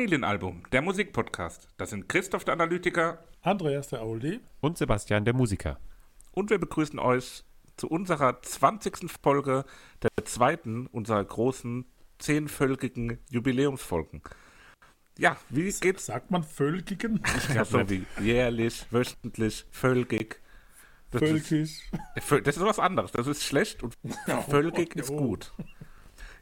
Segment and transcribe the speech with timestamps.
[0.00, 1.68] Familienalbum, der Musikpodcast.
[1.76, 5.78] Das sind Christoph der Analytiker, Andreas der Auldi und Sebastian der Musiker.
[6.32, 7.44] Und wir begrüßen euch
[7.76, 9.10] zu unserer 20.
[9.22, 9.66] Folge
[10.02, 11.84] der zweiten unserer großen
[12.18, 14.22] zehnvölkigen Jubiläumsfolgen.
[15.18, 16.06] Ja, wie geht's?
[16.06, 17.22] Sagt man völkigen?
[17.54, 20.40] Ja, so wie jährlich, wöchentlich, völkig.
[21.10, 21.90] Das Völkisch.
[22.14, 23.12] Ist, das ist was anderes.
[23.12, 23.98] Das ist schlecht und
[24.48, 25.52] völkig ist gut.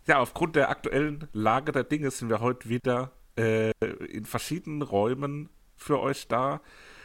[0.07, 3.71] Ja, aufgrund der aktuellen Lage der Dinge sind wir heute wieder äh,
[4.07, 6.61] in verschiedenen Räumen für euch da.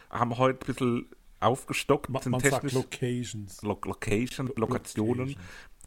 [0.10, 1.06] Haben heute ein bisschen
[1.39, 2.09] aufgestockt.
[2.09, 3.62] Man, man sagt Locations.
[3.62, 5.30] Lo Location, Lokationen.
[5.30, 5.38] Locations.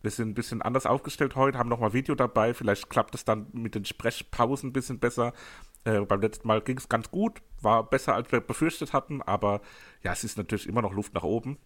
[0.02, 2.54] Wir sind ein bisschen anders aufgestellt heute, haben nochmal Video dabei.
[2.54, 5.32] Vielleicht klappt es dann mit den Sprechpausen ein bisschen besser.
[5.84, 9.60] Äh, beim letzten Mal ging es ganz gut, war besser als wir befürchtet hatten, aber
[10.02, 11.58] ja, es ist natürlich immer noch Luft nach oben.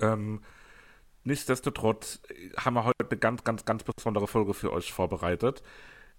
[0.00, 0.42] Ähm,
[1.24, 2.20] nichtsdestotrotz
[2.56, 5.62] haben wir heute eine ganz, ganz, ganz besondere Folge für euch vorbereitet.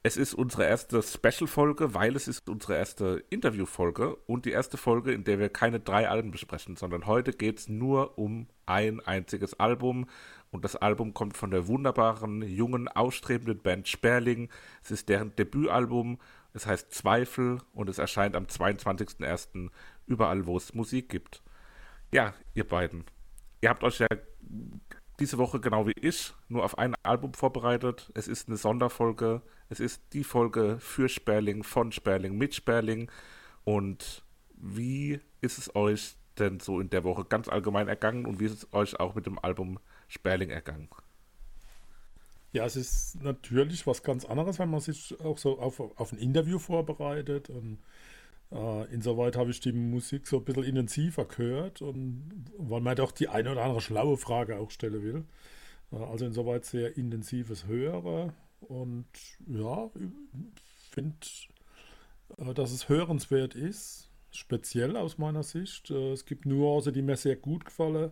[0.03, 5.11] Es ist unsere erste Special-Folge, weil es ist unsere erste Interview-Folge und die erste Folge,
[5.11, 9.59] in der wir keine drei Alben besprechen, sondern heute geht es nur um ein einziges
[9.59, 10.07] Album.
[10.49, 14.49] Und das Album kommt von der wunderbaren, jungen, ausstrebenden Band Sperling.
[14.81, 16.19] Es ist deren Debütalbum.
[16.53, 19.69] Es heißt Zweifel und es erscheint am 22.01.
[20.05, 21.43] überall, wo es Musik gibt.
[22.13, 23.03] Ja, ihr beiden.
[23.59, 24.07] Ihr habt euch ja
[25.19, 28.11] diese Woche genau wie ich nur auf ein Album vorbereitet.
[28.13, 29.41] Es ist eine Sonderfolge.
[29.69, 33.09] Es ist die Folge für Sperling, von Sperling, mit Sperling.
[33.63, 34.23] Und
[34.55, 38.63] wie ist es euch denn so in der Woche ganz allgemein ergangen und wie ist
[38.63, 40.87] es euch auch mit dem Album Sperling ergangen?
[42.53, 46.17] Ja, es ist natürlich was ganz anderes, wenn man sich auch so auf, auf ein
[46.17, 47.49] Interview vorbereitet.
[47.49, 47.79] Und
[48.51, 53.11] äh, insoweit habe ich die Musik so ein bisschen intensiver gehört und weil man doch
[53.11, 55.25] die eine oder andere schlaue Frage auch stellen will.
[55.91, 58.33] Äh, also insoweit sehr intensives Hören.
[58.61, 59.05] Und
[59.47, 59.89] ja,
[60.91, 61.17] finde,
[62.37, 65.91] äh, dass es hörenswert ist, speziell aus meiner Sicht.
[65.91, 68.11] Äh, es gibt Nuancen, die mir sehr gut gefallen.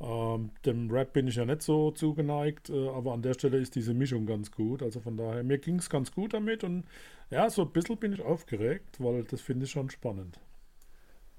[0.00, 3.74] Ähm, dem Rap bin ich ja nicht so zugeneigt, äh, aber an der Stelle ist
[3.74, 4.82] diese Mischung ganz gut.
[4.82, 6.84] Also von daher, mir ging es ganz gut damit und
[7.30, 10.38] ja, so ein bisschen bin ich aufgeregt, weil das finde ich schon spannend.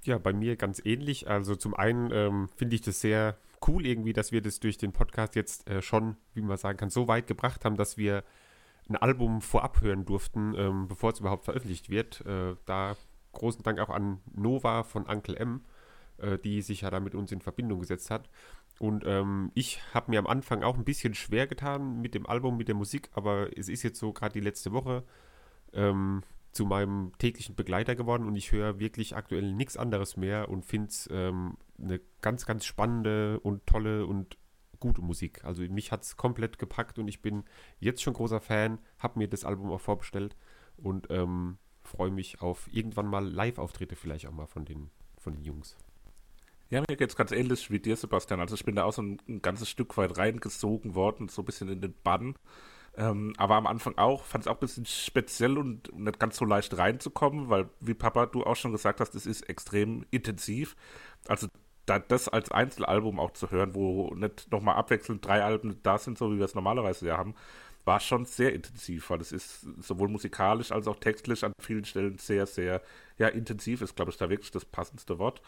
[0.03, 1.29] Ja, bei mir ganz ähnlich.
[1.29, 3.37] Also zum einen ähm, finde ich das sehr
[3.67, 6.89] cool irgendwie, dass wir das durch den Podcast jetzt äh, schon, wie man sagen kann,
[6.89, 8.23] so weit gebracht haben, dass wir
[8.89, 12.25] ein Album vorab hören durften, ähm, bevor es überhaupt veröffentlicht wird.
[12.25, 12.95] Äh, da
[13.33, 15.61] großen Dank auch an Nova von Uncle M,
[16.21, 18.29] äh, die sich ja da mit uns in Verbindung gesetzt hat.
[18.79, 22.57] Und ähm, ich habe mir am Anfang auch ein bisschen schwer getan mit dem Album,
[22.57, 25.03] mit der Musik, aber es ist jetzt so gerade die letzte Woche
[25.73, 30.65] ähm, zu meinem täglichen Begleiter geworden und ich höre wirklich aktuell nichts anderes mehr und
[30.65, 34.37] finde es ähm, eine ganz, ganz spannende und tolle und
[34.79, 35.43] gute Musik.
[35.43, 37.43] Also mich hat es komplett gepackt und ich bin
[37.79, 40.35] jetzt schon großer Fan, habe mir das Album auch vorbestellt
[40.77, 45.43] und ähm, freue mich auf irgendwann mal Live-Auftritte vielleicht auch mal von den, von den
[45.43, 45.75] Jungs.
[46.69, 48.39] Ja, mir geht es ganz ähnlich wie dir, Sebastian.
[48.39, 51.45] Also ich bin da auch so ein, ein ganzes Stück weit reingesogen worden, so ein
[51.45, 52.35] bisschen in den Bann.
[52.95, 56.45] Ähm, aber am Anfang auch, fand es auch ein bisschen speziell und nicht ganz so
[56.45, 60.75] leicht reinzukommen, weil, wie Papa, du auch schon gesagt hast, es ist extrem intensiv.
[61.27, 61.47] Also
[61.85, 66.17] da, das als Einzelalbum auch zu hören, wo nicht nochmal abwechselnd drei Alben da sind,
[66.19, 67.35] so wie wir es normalerweise ja haben,
[67.85, 72.19] war schon sehr intensiv, weil es ist sowohl musikalisch als auch textlich an vielen Stellen
[72.19, 72.81] sehr, sehr
[73.17, 75.41] ja, intensiv ist, glaube ich, da wirklich das passendste Wort.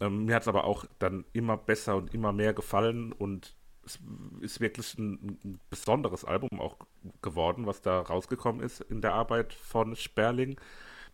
[0.00, 3.98] Ähm, mir hat es aber auch dann immer besser und immer mehr gefallen und es
[4.40, 6.76] ist wirklich ein, ein, besonderes Album auch
[7.22, 10.60] geworden, was da rausgekommen ist in der Arbeit von Sperling.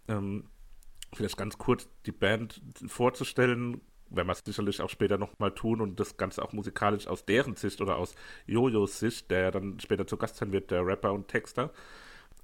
[0.08, 0.48] Ähm,
[1.14, 6.16] vielleicht ganz kurz die Band vorzustellen, werden wir sicherlich auch später nochmal tun und das
[6.16, 8.14] Ganze auch musikalisch aus deren Sicht oder aus
[8.46, 11.72] Jojos Sicht, der ja dann später zu Gast sein wird, der Rapper und Texter.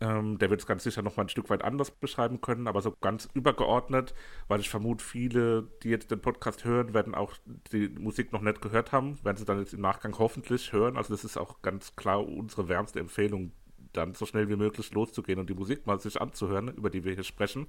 [0.03, 2.97] Ähm, der wird es ganz sicher nochmal ein Stück weit anders beschreiben können, aber so
[3.03, 4.15] ganz übergeordnet,
[4.49, 7.35] weil ich vermute, viele, die jetzt den Podcast hören, werden auch
[7.71, 10.97] die Musik noch nicht gehört haben, werden sie dann jetzt im Nachgang hoffentlich hören.
[10.97, 13.53] Also das ist auch ganz klar unsere wärmste Empfehlung,
[13.93, 17.13] dann so schnell wie möglich loszugehen und die Musik mal sich anzuhören, über die wir
[17.13, 17.67] hier sprechen.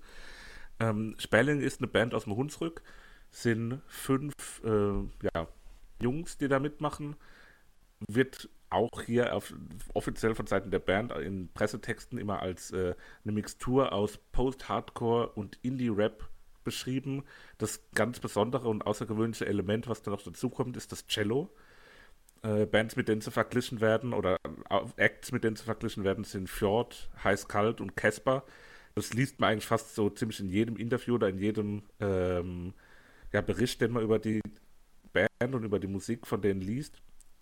[0.79, 2.81] Ähm, Sperling ist eine Band aus dem Hunsrück,
[3.29, 5.47] sind fünf äh, ja,
[6.01, 7.17] Jungs, die da mitmachen.
[8.07, 9.53] Wird auch hier auf,
[9.93, 15.59] offiziell von Seiten der Band in Pressetexten immer als äh, eine Mixtur aus Post-Hardcore und
[15.61, 16.29] Indie-Rap
[16.63, 17.23] beschrieben.
[17.57, 21.49] Das ganz besondere und außergewöhnliche Element, was da noch dazukommt, ist das Cello.
[22.43, 24.37] Äh, Bands, mit denen sie verglichen werden, oder
[24.95, 28.43] Acts, mit denen sie verglichen werden, sind Fjord, Heiß Kalt und Casper.
[28.95, 32.73] Das liest man eigentlich fast so ziemlich in jedem Interview oder in jedem ähm,
[33.31, 34.41] ja, Bericht, den man über die
[35.13, 37.01] Band und über die Musik von denen liest.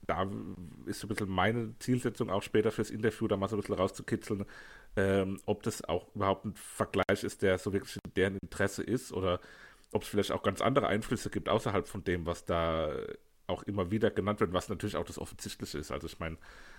[0.10, 0.28] Da
[0.86, 3.76] ist so ein bisschen meine Zielsetzung auch später fürs Interview, da mal so ein bisschen
[3.76, 4.46] rauszukitzeln,
[4.96, 9.14] ähm, ob das auch überhaupt ein Vergleich ist, der so wirklich in deren Interesse ist
[9.14, 9.40] oder
[9.92, 12.92] ob es vielleicht auch ganz andere Einflüsse gibt außerhalb von dem, was da
[13.48, 15.92] auch immer wieder genannt wird, was natürlich auch das Offensichtliche ist.
[15.92, 16.38] Also ich meine,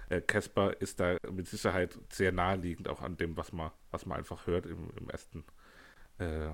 [0.09, 4.07] äh, Casper äh, ist da mit Sicherheit sehr naheliegend auch an dem, was man, was
[4.07, 5.45] man einfach hört im, im ersten
[6.19, 6.51] äh,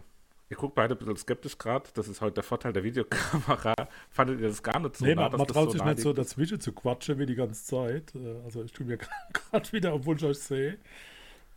[0.48, 1.90] Ihr guckt beide ein bisschen skeptisch gerade.
[1.94, 3.74] Das ist heute der Vorteil der Videokamera.
[4.10, 5.04] Fandet ihr das gar nicht so?
[5.04, 7.64] Nee, nah, man, man traut so sich nicht so dazwischen zu quatschen wie die ganze
[7.64, 8.14] Zeit.
[8.14, 8.98] Äh, also ich tue mir
[9.32, 10.78] gerade wieder, obwohl ich euch sehe.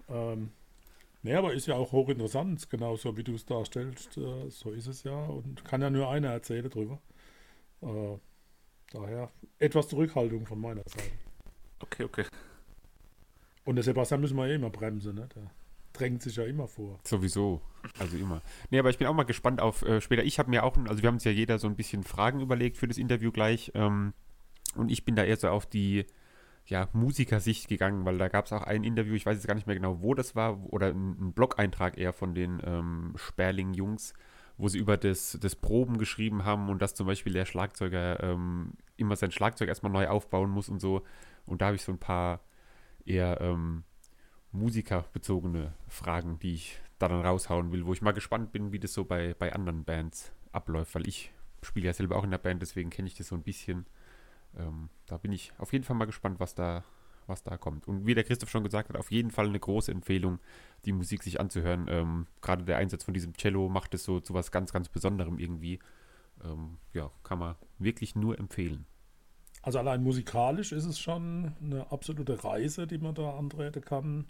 [0.10, 0.52] Ähm,
[1.22, 4.18] nee, aber ist ja auch hochinteressant, genauso wie du es darstellst.
[4.18, 5.24] Äh, so ist es ja.
[5.26, 7.00] Und kann ja nur einer erzählen drüber.
[7.82, 8.18] Äh,
[8.92, 11.12] daher etwas Zurückhaltung von meiner Seite.
[11.80, 12.26] Okay, okay.
[13.66, 15.30] Und der Sebastian müssen wir eh immer bremsen, ne?
[15.36, 15.52] Der
[15.94, 17.00] drängt sich ja immer vor.
[17.04, 17.62] Sowieso.
[18.00, 18.42] Also immer.
[18.70, 20.24] Nee, aber ich bin auch mal gespannt auf äh, später.
[20.24, 22.78] Ich habe mir auch, also wir haben uns ja jeder so ein bisschen Fragen überlegt
[22.78, 23.72] für das Interview gleich.
[23.76, 24.14] Ähm,
[24.76, 26.06] und ich bin da eher so auf die
[26.70, 29.66] ja, Musikersicht gegangen, weil da gab es auch ein Interview, ich weiß jetzt gar nicht
[29.66, 34.14] mehr genau, wo das war, oder ein, ein Blog-Eintrag eher von den ähm, Sperling-Jungs,
[34.58, 38.74] wo sie über das, das Proben geschrieben haben und dass zum Beispiel der Schlagzeuger ähm,
[38.98, 41.02] immer sein Schlagzeug erstmal neu aufbauen muss und so.
[41.46, 42.42] Und da habe ich so ein paar
[43.06, 43.84] eher ähm,
[44.52, 48.94] musikerbezogene Fragen, die ich da dann raushauen will, wo ich mal gespannt bin, wie das
[48.94, 51.32] so bei, bei anderen Bands abläuft, weil ich
[51.62, 53.86] spiele ja selber auch in der Band, deswegen kenne ich das so ein bisschen.
[54.58, 56.84] Ähm, da bin ich auf jeden Fall mal gespannt, was da,
[57.28, 57.88] was da kommt.
[57.88, 60.40] Und wie der Christoph schon gesagt hat, auf jeden Fall eine große Empfehlung,
[60.86, 61.88] die Musik sich anzuhören.
[61.90, 65.40] Ähm, Gerade der Einsatz von diesem Cello macht es so zu was ganz, ganz Besonderem
[65.40, 65.80] irgendwie.
[66.44, 68.86] Ähm, ja, kann man wirklich nur empfehlen.
[69.62, 74.26] Also allein musikalisch ist es schon eine absolute Reise, die man da antreten kann.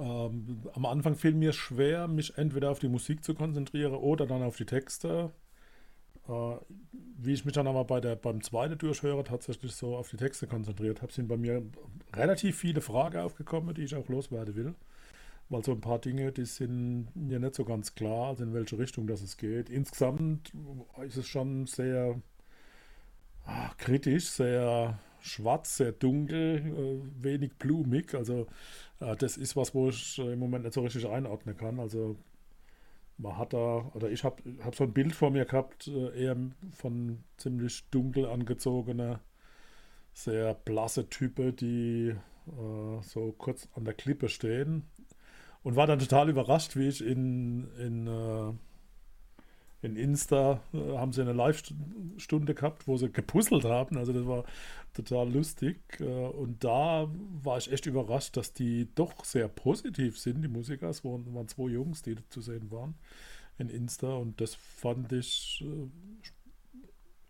[0.00, 4.42] Ähm, am Anfang fiel mir schwer, mich entweder auf die Musik zu konzentrieren oder dann
[4.42, 5.30] auf die Texte.
[6.26, 6.56] Äh,
[7.18, 10.46] wie ich mich dann aber bei der, beim zweiten Durchhören tatsächlich so auf die Texte
[10.46, 11.62] konzentriert habe, sind bei mir
[12.14, 14.74] relativ viele Fragen aufgekommen, die ich auch loswerden will.
[15.50, 18.78] Weil so ein paar Dinge, die sind mir nicht so ganz klar, also in welche
[18.78, 19.68] Richtung das es geht.
[19.68, 20.52] Insgesamt
[21.02, 22.22] ist es schon sehr
[23.44, 28.14] ach, kritisch, sehr schwarz, sehr dunkel, äh, wenig blumig.
[28.14, 28.46] Also
[29.00, 31.80] äh, das ist was, wo ich im Moment nicht so richtig einordnen kann.
[31.80, 32.16] Also
[33.18, 36.36] man hat da, oder ich habe hab so ein Bild vor mir gehabt, äh, eher
[36.72, 39.20] von ziemlich dunkel angezogener,
[40.14, 42.14] sehr blasse Typen, die
[42.46, 44.84] äh, so kurz an der Klippe stehen.
[45.62, 48.52] Und war dann total überrascht, wie ich in, in äh,
[49.82, 53.96] in Insta äh, haben sie eine Live-Stunde gehabt, wo sie gepuzzelt haben.
[53.96, 54.44] Also das war
[54.92, 55.78] total lustig.
[56.00, 57.08] Äh, und da
[57.42, 60.88] war ich echt überrascht, dass die doch sehr positiv sind, die Musiker.
[60.88, 62.94] Es waren, waren zwei Jungs, die zu sehen waren
[63.58, 64.12] in Insta.
[64.14, 65.88] Und das fand ich äh,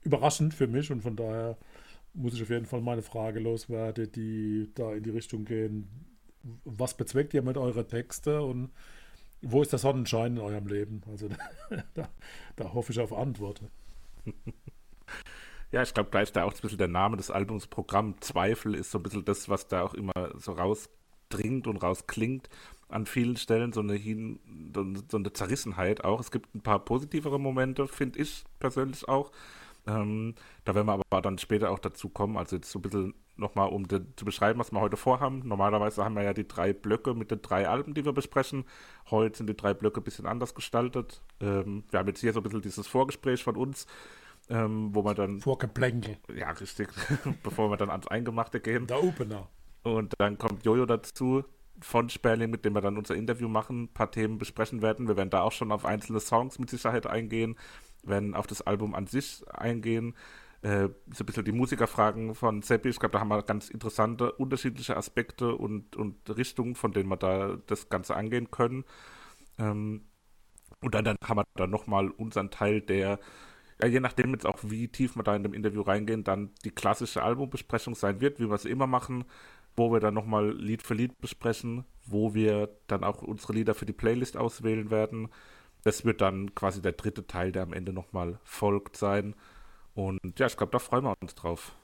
[0.03, 0.91] überraschend für mich.
[0.91, 1.57] Und von daher
[2.15, 5.89] muss ich auf jeden Fall meine Frage loswerden, die da in die Richtung gehen.
[6.65, 8.71] Was bezweckt ihr mit euren Texten und
[9.43, 11.03] wo ist der Sonnenschein in eurem Leben?
[11.11, 11.29] Also
[11.95, 12.09] da,
[12.57, 13.69] da hoffe ich auf Antworten.
[15.73, 18.91] Ja, ich glaube, ist da auch ein bisschen der Name des Albums Programm Zweifel ist
[18.91, 22.49] so ein bisschen das, was da auch immer so rausdringt und rausklingt
[22.89, 24.01] an vielen Stellen, so eine,
[25.09, 26.19] so eine Zerrissenheit auch.
[26.19, 29.31] Es gibt ein paar positivere Momente, finde ich persönlich auch.
[29.87, 32.37] Ähm, da werden wir aber dann später auch dazu kommen.
[32.37, 35.43] Also jetzt so ein bisschen nochmal, um zu beschreiben, was wir heute vorhaben.
[35.45, 38.65] Normalerweise haben wir ja die drei Blöcke mit den drei Alben, die wir besprechen.
[39.11, 41.23] Heute sind die drei Blöcke ein bisschen anders gestaltet.
[41.41, 43.87] Ähm, wir haben jetzt hier so ein bisschen dieses Vorgespräch von uns,
[44.49, 45.41] ähm, wo wir dann.
[45.41, 46.19] Vorgeplänkel.
[46.35, 46.89] Ja, richtig.
[47.43, 48.87] bevor wir dann ans Eingemachte gehen.
[48.87, 49.49] Der Opener.
[49.83, 51.45] Und dann kommt Jojo dazu
[51.81, 55.09] von Sperling, mit dem wir dann unser Interview machen, ein paar Themen besprechen werden.
[55.09, 57.57] Wir werden da auch schon auf einzelne Songs mit Sicherheit eingehen
[58.03, 60.15] werden auf das Album an sich eingehen.
[60.63, 62.91] Äh, so ein bisschen die Musikerfragen von Seppi.
[62.91, 67.17] Ich glaube, da haben wir ganz interessante, unterschiedliche Aspekte und, und Richtungen, von denen wir
[67.17, 68.85] da das Ganze angehen können.
[69.59, 70.07] Ähm,
[70.83, 73.19] und dann, dann haben wir da nochmal unseren Teil, der,
[73.83, 76.71] ja, je nachdem jetzt auch, wie tief wir da in dem Interview reingehen, dann die
[76.71, 79.25] klassische Albumbesprechung sein wird, wie wir es immer machen,
[79.77, 83.87] wo wir dann nochmal Lied für Lied besprechen, wo wir dann auch unsere Lieder für
[83.87, 85.31] die Playlist auswählen werden
[85.83, 89.35] das wird dann quasi der dritte Teil, der am Ende nochmal folgt sein.
[89.95, 91.75] Und ja, ich glaube, da freuen wir uns drauf.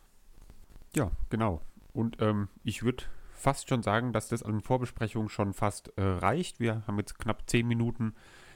[0.94, 1.60] Ja, genau.
[1.92, 6.60] Und ähm, ich würde fast schon sagen, dass das an Vorbesprechungen schon fast äh, reicht.
[6.60, 8.14] Wir haben jetzt knapp zehn Minuten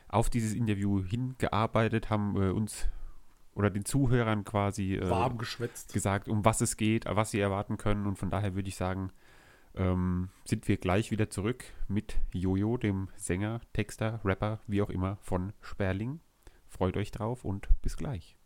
[0.09, 2.89] auf dieses Interview hingearbeitet, haben äh, uns
[3.55, 7.77] oder den Zuhörern quasi äh, warm geschwätzt gesagt, um was es geht, was sie erwarten
[7.77, 8.07] können.
[8.07, 9.11] Und von daher würde ich sagen,
[9.75, 15.19] ähm, sind wir gleich wieder zurück mit Jojo, dem Sänger, Texter, Rapper, wie auch immer
[15.21, 16.21] von Sperling.
[16.69, 18.37] Freut euch drauf und bis gleich.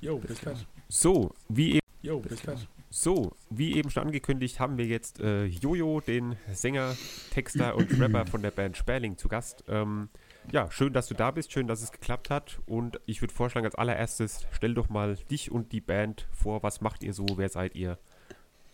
[0.00, 0.66] Jo, bis gleich.
[0.88, 2.66] So, wie Jo, bis gleich.
[2.88, 6.96] So, wie eben schon angekündigt, haben wir jetzt äh, Jojo, den Sänger,
[7.30, 9.62] Texter und Rapper von der Band Sperling zu Gast.
[9.68, 10.08] Ähm,
[10.50, 12.58] ja, schön, dass du da bist, schön, dass es geklappt hat.
[12.66, 16.62] Und ich würde vorschlagen, als allererstes, stell doch mal dich und die Band vor.
[16.62, 17.26] Was macht ihr so?
[17.36, 17.98] Wer seid ihr?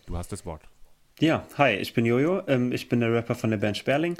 [0.07, 0.67] Du hast das Wort.
[1.19, 2.43] Ja, hi, ich bin Jojo.
[2.47, 4.17] Ähm, ich bin der Rapper von der Band Sperling.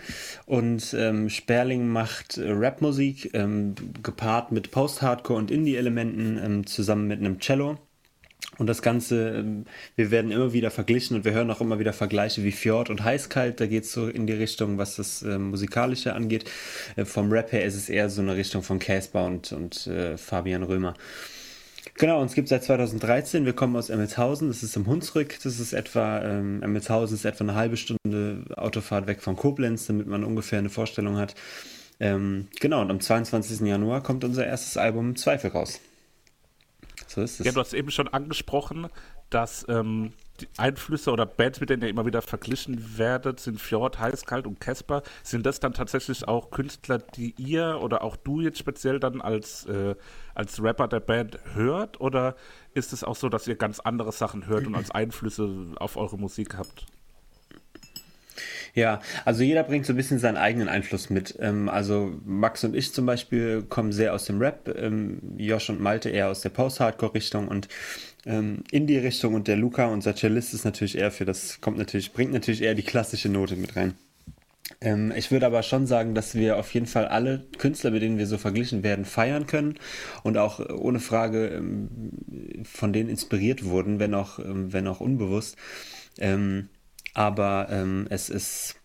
[0.48, 7.40] Und ähm, Sperling macht Rapmusik, ähm, gepaart mit Post-Hardcore und Indie-Elementen, ähm, zusammen mit einem
[7.40, 7.78] Cello.
[8.58, 11.94] Und das Ganze, ähm, wir werden immer wieder verglichen und wir hören auch immer wieder
[11.94, 13.60] Vergleiche wie Fjord und Heißkalt.
[13.60, 16.50] Da geht es so in die Richtung, was das äh, Musikalische angeht.
[16.96, 20.18] Äh, vom Rap her ist es eher so eine Richtung von Casper und, und äh,
[20.18, 20.96] Fabian Römer.
[21.98, 23.46] Genau, uns gibt es seit 2013.
[23.46, 25.40] Wir kommen aus Emmelshausen, das ist im Hunsrück.
[25.42, 30.06] Das ist etwa, ähm, Emmelshausen ist etwa eine halbe Stunde Autofahrt weg von Koblenz, damit
[30.06, 31.34] man ungefähr eine Vorstellung hat.
[32.00, 33.62] Ähm, genau, und am 22.
[33.62, 35.82] Januar kommt unser erstes Album Zweifel raus.
[37.08, 37.46] So ist es.
[37.48, 38.88] Ja, du hast eben schon angesprochen,
[39.32, 40.14] dass ähm,
[40.58, 45.04] Einflüsse oder Bands, mit denen ihr immer wieder verglichen werdet, sind Fjord, Heißkalt und Casper.
[45.24, 49.66] Sind das dann tatsächlich auch Künstler, die ihr oder auch du jetzt speziell dann als,
[49.66, 49.96] äh,
[50.36, 52.00] als Rapper der Band hört?
[52.02, 52.36] Oder
[52.74, 56.18] ist es auch so, dass ihr ganz andere Sachen hört und als Einflüsse auf eure
[56.18, 56.86] Musik habt?
[58.78, 61.36] Ja, also jeder bringt so ein bisschen seinen eigenen Einfluss mit.
[61.40, 65.82] Ähm, also Max und ich zum Beispiel kommen sehr aus dem Rap, ähm, Josh und
[65.82, 67.70] Malte eher aus der Post-Hardcore-Richtung und
[68.28, 71.80] ähm, in die Richtung und der Luca, unser Cellist, ist natürlich eher für das, kommt
[71.80, 73.96] natürlich, bringt natürlich eher die klassische Note mit rein.
[74.80, 78.20] Ähm, ich würde aber schon sagen, dass wir auf jeden Fall alle Künstler, mit denen
[78.20, 79.80] wir so verglichen werden, feiern können
[80.22, 81.90] und auch ohne Frage ähm,
[82.64, 85.58] von denen inspiriert wurden, wenn auch, ähm, wenn auch unbewusst.
[86.20, 86.70] Ähm,
[87.18, 88.76] aber ähm, es ist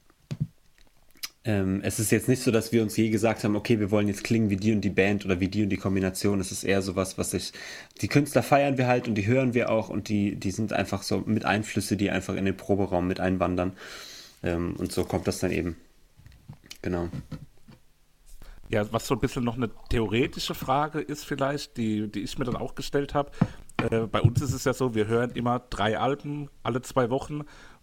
[1.45, 4.09] ähm, es ist jetzt nicht so, dass wir uns je gesagt haben, okay, wir wollen
[4.09, 6.41] jetzt klingen wie die und die Band oder wie die und die Kombination.
[6.41, 7.53] Es ist eher sowas, was ich,
[8.01, 11.03] die Künstler feiern wir halt und die hören wir auch und die, die sind einfach
[11.03, 13.73] so mit Einflüsse, die einfach in den Proberaum mit einwandern.
[14.43, 15.77] Ähm, und so kommt das dann eben.
[16.81, 17.09] Genau.
[18.71, 22.47] Ja, was so ein bisschen noch eine theoretische Frage ist vielleicht, die, die ich mir
[22.47, 23.31] dann auch gestellt habe.
[23.91, 27.43] Äh, bei uns ist es ja so, wir hören immer drei Alben alle zwei Wochen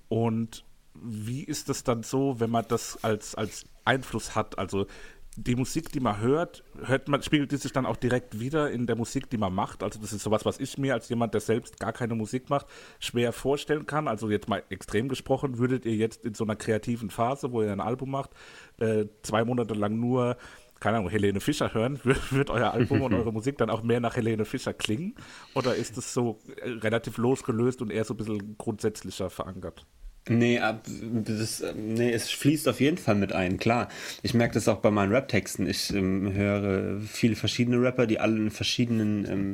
[0.10, 0.66] und
[1.02, 4.60] wie ist es dann so, wenn man das als, als Einfluss hat?
[4.60, 4.88] Also
[5.36, 8.88] die Musik, die man hört, hört man, spiegelt die sich dann auch direkt wieder in
[8.88, 9.84] der Musik, die man macht.
[9.84, 12.66] Also das ist sowas, was ich mir als jemand, der selbst gar keine Musik macht,
[13.00, 14.08] schwer vorstellen kann.
[14.08, 17.72] Also jetzt mal extrem gesprochen, würdet ihr jetzt in so einer kreativen Phase, wo ihr
[17.72, 18.32] ein Album macht,
[18.80, 20.38] äh, zwei Monate lang nur
[20.80, 22.00] keine Ahnung, Helene Fischer hören,
[22.32, 25.14] wird euer Album und eure Musik dann auch mehr nach Helene Fischer klingen?
[25.54, 29.86] Oder ist es so äh, relativ losgelöst und eher so ein bisschen grundsätzlicher verankert?
[30.30, 30.62] Nee,
[31.02, 33.90] das, nee, es fließt auf jeden Fall mit ein, klar.
[34.22, 35.68] Ich merke das auch bei meinen Rap-Texten.
[35.68, 39.54] Ich ähm, höre viele verschiedene Rapper, die alle einen verschiedenen, ähm,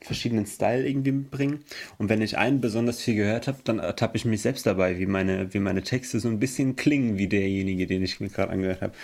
[0.00, 1.64] verschiedenen Style irgendwie mitbringen.
[1.98, 5.06] Und wenn ich einen besonders viel gehört habe, dann ertappe ich mich selbst dabei, wie
[5.06, 8.80] meine, wie meine Texte so ein bisschen klingen wie derjenige, den ich mir gerade angehört
[8.80, 8.94] habe.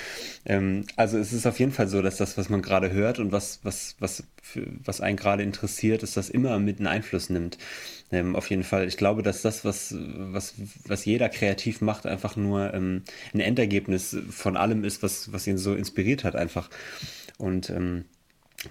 [0.46, 3.30] Ähm, also es ist auf jeden Fall so, dass das, was man gerade hört und
[3.30, 4.24] was, was, was,
[4.84, 7.58] was einen gerade interessiert, dass das immer mit einen Einfluss nimmt.
[8.12, 8.88] Ähm, auf jeden Fall.
[8.88, 10.54] Ich glaube, dass das, was, was,
[10.86, 15.58] was jeder kreativ macht, einfach nur ähm, ein Endergebnis von allem ist, was, was ihn
[15.58, 16.70] so inspiriert hat, einfach.
[17.38, 18.04] Und ähm,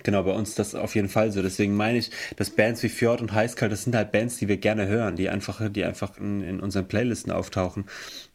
[0.03, 1.41] Genau, bei uns das auf jeden Fall so.
[1.41, 4.57] Deswegen meine ich, dass Bands wie Fjord und Heißkalt, das sind halt Bands, die wir
[4.57, 7.85] gerne hören, die einfach, die einfach in, in unseren Playlisten auftauchen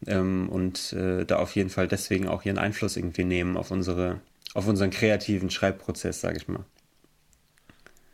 [0.05, 4.19] ähm, und äh, da auf jeden Fall deswegen auch ihren Einfluss irgendwie nehmen auf unsere,
[4.53, 6.65] auf unseren kreativen Schreibprozess, sage ich mal.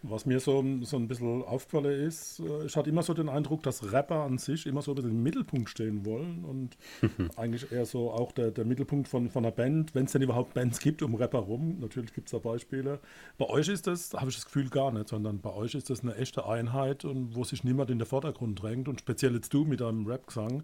[0.04, 3.62] Was mir so, so ein bisschen aufgefallen ist, äh, ich hatte immer so den Eindruck,
[3.62, 6.78] dass Rapper an sich immer so ein bisschen im Mittelpunkt stehen wollen und
[7.38, 10.56] eigentlich eher so auch der, der Mittelpunkt von, von einer Band, wenn es denn überhaupt
[10.56, 11.78] Bands gibt um Rapper rum.
[11.80, 13.00] Natürlich gibt es da Beispiele.
[13.38, 16.02] Bei euch ist das, habe ich das Gefühl, gar nicht, sondern bei euch ist das
[16.02, 19.66] eine echte Einheit und wo sich niemand in den Vordergrund drängt und speziell jetzt du
[19.66, 20.64] mit deinem Rap-Gesang.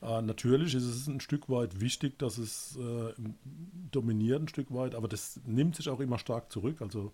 [0.00, 3.12] Äh, natürlich ist es ein Stück weit wichtig, dass es äh,
[3.90, 6.80] dominiert ein Stück weit, aber das nimmt sich auch immer stark zurück.
[6.80, 7.10] Also äh,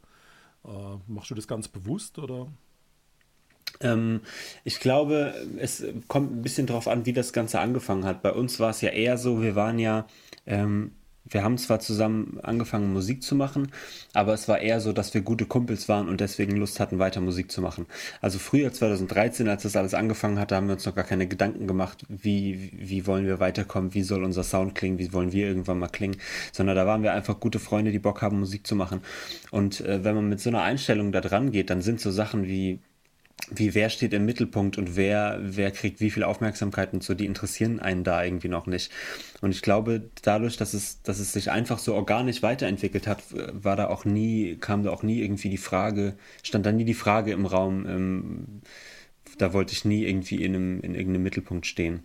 [1.07, 2.49] machst du das ganz bewusst oder?
[3.81, 4.21] Ähm,
[4.65, 8.23] ich glaube, es kommt ein bisschen darauf an, wie das Ganze angefangen hat.
[8.23, 10.07] Bei uns war es ja eher so, wir waren ja
[10.47, 10.93] ähm,
[11.29, 13.73] wir haben zwar zusammen angefangen, Musik zu machen,
[14.13, 17.21] aber es war eher so, dass wir gute Kumpels waren und deswegen Lust hatten, weiter
[17.21, 17.87] Musik zu machen.
[18.21, 21.67] Also früher, 2013, als das alles angefangen hatte, haben wir uns noch gar keine Gedanken
[21.67, 25.79] gemacht, wie, wie wollen wir weiterkommen, wie soll unser Sound klingen, wie wollen wir irgendwann
[25.79, 26.17] mal klingen,
[26.53, 29.01] sondern da waren wir einfach gute Freunde, die Bock haben, Musik zu machen.
[29.51, 32.47] Und äh, wenn man mit so einer Einstellung da dran geht, dann sind so Sachen
[32.47, 32.81] wie
[33.51, 37.27] wie wer steht im Mittelpunkt und wer, wer kriegt wie viel Aufmerksamkeit und so, die
[37.27, 38.91] interessieren einen da irgendwie noch nicht.
[39.41, 43.77] Und ich glaube, dadurch, dass es, dass es sich einfach so organisch weiterentwickelt hat, war
[43.77, 47.33] da auch nie, kam da auch nie irgendwie die Frage, stand da nie die Frage
[47.33, 48.63] im Raum, ähm,
[49.39, 52.03] da wollte ich nie irgendwie in, einem, in irgendeinem Mittelpunkt stehen.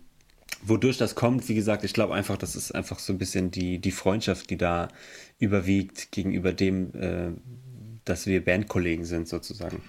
[0.64, 3.80] Wodurch das kommt, wie gesagt, ich glaube einfach, das ist einfach so ein bisschen die,
[3.80, 4.88] die Freundschaft, die da
[5.38, 7.30] überwiegt gegenüber dem, äh,
[8.04, 9.82] dass wir Bandkollegen sind, sozusagen.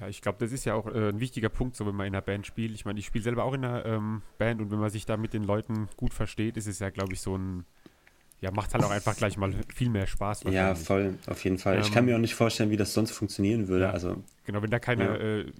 [0.00, 2.14] Ja, ich glaube, das ist ja auch äh, ein wichtiger Punkt, so wenn man in
[2.14, 2.72] einer Band spielt.
[2.72, 5.16] Ich meine, ich spiele selber auch in einer ähm, Band und wenn man sich da
[5.16, 7.64] mit den Leuten gut versteht, ist es ja, glaube ich, so ein,
[8.40, 10.44] ja, macht halt auch einfach gleich mal viel mehr Spaß.
[10.50, 11.76] Ja, voll, auf jeden Fall.
[11.76, 13.84] Ähm, ich kann mir auch nicht vorstellen, wie das sonst funktionieren würde.
[13.84, 15.16] Ja, also, genau, wenn da keine ja.
[15.16, 15.52] äh,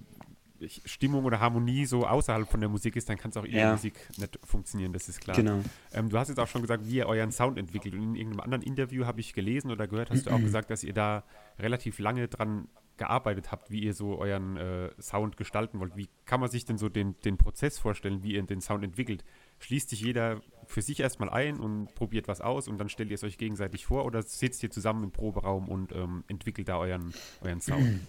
[0.67, 3.63] Stimmung oder Harmonie so außerhalb von der musik ist, dann kann es auch in ja.
[3.63, 5.35] der Musik nicht funktionieren, das ist klar.
[5.35, 5.59] Genau.
[5.93, 7.93] Ähm, du hast jetzt auch schon gesagt, wie ihr euren Sound entwickelt.
[7.93, 10.83] Und in irgendeinem anderen Interview habe ich gelesen oder gehört, hast du auch gesagt, dass
[10.83, 11.23] ihr da
[11.59, 15.95] relativ lange dran gearbeitet habt, wie ihr so euren äh, Sound gestalten wollt.
[15.95, 19.23] Wie kann man sich denn so den, den Prozess vorstellen, wie ihr den Sound entwickelt?
[19.59, 23.15] Schließt sich jeder für sich erstmal ein und probiert was aus und dann stellt ihr
[23.15, 27.13] es euch gegenseitig vor oder sitzt ihr zusammen im Proberaum und ähm, entwickelt da euren,
[27.41, 27.99] euren Sound?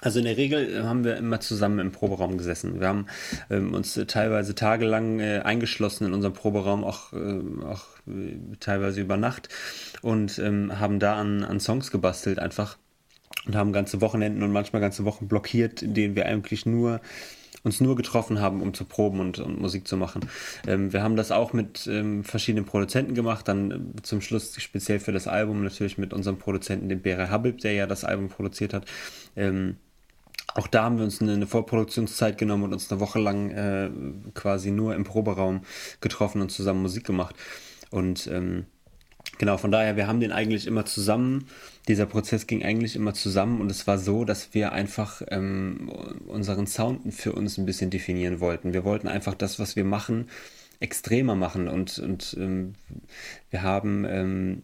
[0.00, 2.78] Also in der Regel haben wir immer zusammen im Proberaum gesessen.
[2.78, 3.06] Wir haben
[3.50, 9.16] ähm, uns teilweise tagelang äh, eingeschlossen in unserem Proberaum, auch, äh, auch äh, teilweise über
[9.16, 9.48] Nacht
[10.02, 12.76] und ähm, haben da an, an Songs gebastelt einfach
[13.46, 17.00] und haben ganze Wochenenden und manchmal ganze Wochen blockiert, in denen wir eigentlich nur
[17.64, 20.28] uns nur getroffen haben, um zu proben und, und Musik zu machen.
[20.66, 25.00] Ähm, wir haben das auch mit ähm, verschiedenen Produzenten gemacht, dann äh, zum Schluss speziell
[25.00, 28.74] für das Album natürlich mit unserem Produzenten, dem Bere Habib, der ja das Album produziert
[28.74, 28.86] hat.
[29.36, 29.76] Ähm,
[30.54, 33.90] auch da haben wir uns eine, eine, Vorproduktionszeit genommen und uns eine Woche lang äh,
[34.34, 35.62] quasi nur im Proberaum
[36.00, 37.36] getroffen und zusammen Musik gemacht.
[37.90, 38.66] Und ähm,
[39.38, 41.46] Genau, von daher, wir haben den eigentlich immer zusammen,
[41.86, 45.90] dieser Prozess ging eigentlich immer zusammen und es war so, dass wir einfach ähm,
[46.26, 48.72] unseren Sound für uns ein bisschen definieren wollten.
[48.72, 50.28] Wir wollten einfach das, was wir machen,
[50.80, 52.74] extremer machen und, und ähm,
[53.50, 54.62] wir haben, ähm,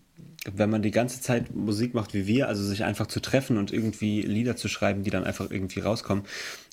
[0.53, 3.73] wenn man die ganze Zeit Musik macht wie wir, also sich einfach zu treffen und
[3.73, 6.25] irgendwie Lieder zu schreiben, die dann einfach irgendwie rauskommen,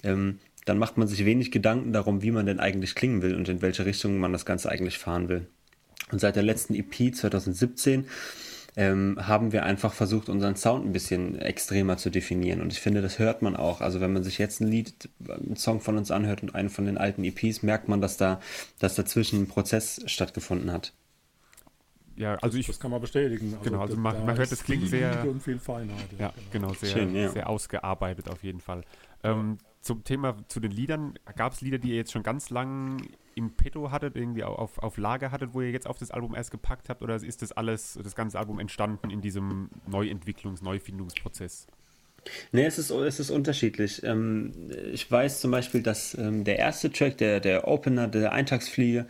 [0.04, 3.48] ähm, dann macht man sich wenig Gedanken darum, wie man denn eigentlich klingen will und
[3.48, 5.48] in welche Richtung man das Ganze eigentlich fahren will.
[6.12, 8.06] Und seit der letzten EP 2017
[8.78, 12.62] ähm, haben wir einfach versucht, unseren Sound ein bisschen extremer zu definieren.
[12.62, 13.82] Und ich finde, das hört man auch.
[13.82, 16.86] Also wenn man sich jetzt ein Lied, einen Song von uns anhört und einen von
[16.86, 18.40] den alten EPs, merkt man, dass da,
[18.80, 20.94] dass dazwischen ein Prozess stattgefunden hat.
[22.16, 22.68] Ja, also ich.
[22.68, 23.54] Das kann man bestätigen.
[23.54, 25.28] Also genau, also man, man hört, es klingt sehr.
[25.28, 25.98] Und viel Feinheit.
[26.20, 27.30] Ja, genau, genau sehr, Schön, ja.
[27.30, 28.84] sehr ausgearbeitet auf jeden Fall.
[29.24, 33.02] Ähm, zum Thema zu den Liedern, gab es Lieder, die ihr jetzt schon ganz lang
[33.36, 36.52] im Petto hattet, irgendwie auf, auf Lager hattet, wo ihr jetzt auf das Album erst
[36.52, 37.02] gepackt habt?
[37.02, 41.68] Oder ist das alles, das ganze Album entstanden in diesem Neuentwicklungs-, Neufindungsprozess?
[42.52, 44.04] Nee, es ist, es ist unterschiedlich.
[44.04, 44.52] Ähm,
[44.94, 49.08] ich weiß zum Beispiel, dass ähm, der erste Track, der, der Opener der Eintagsfliege,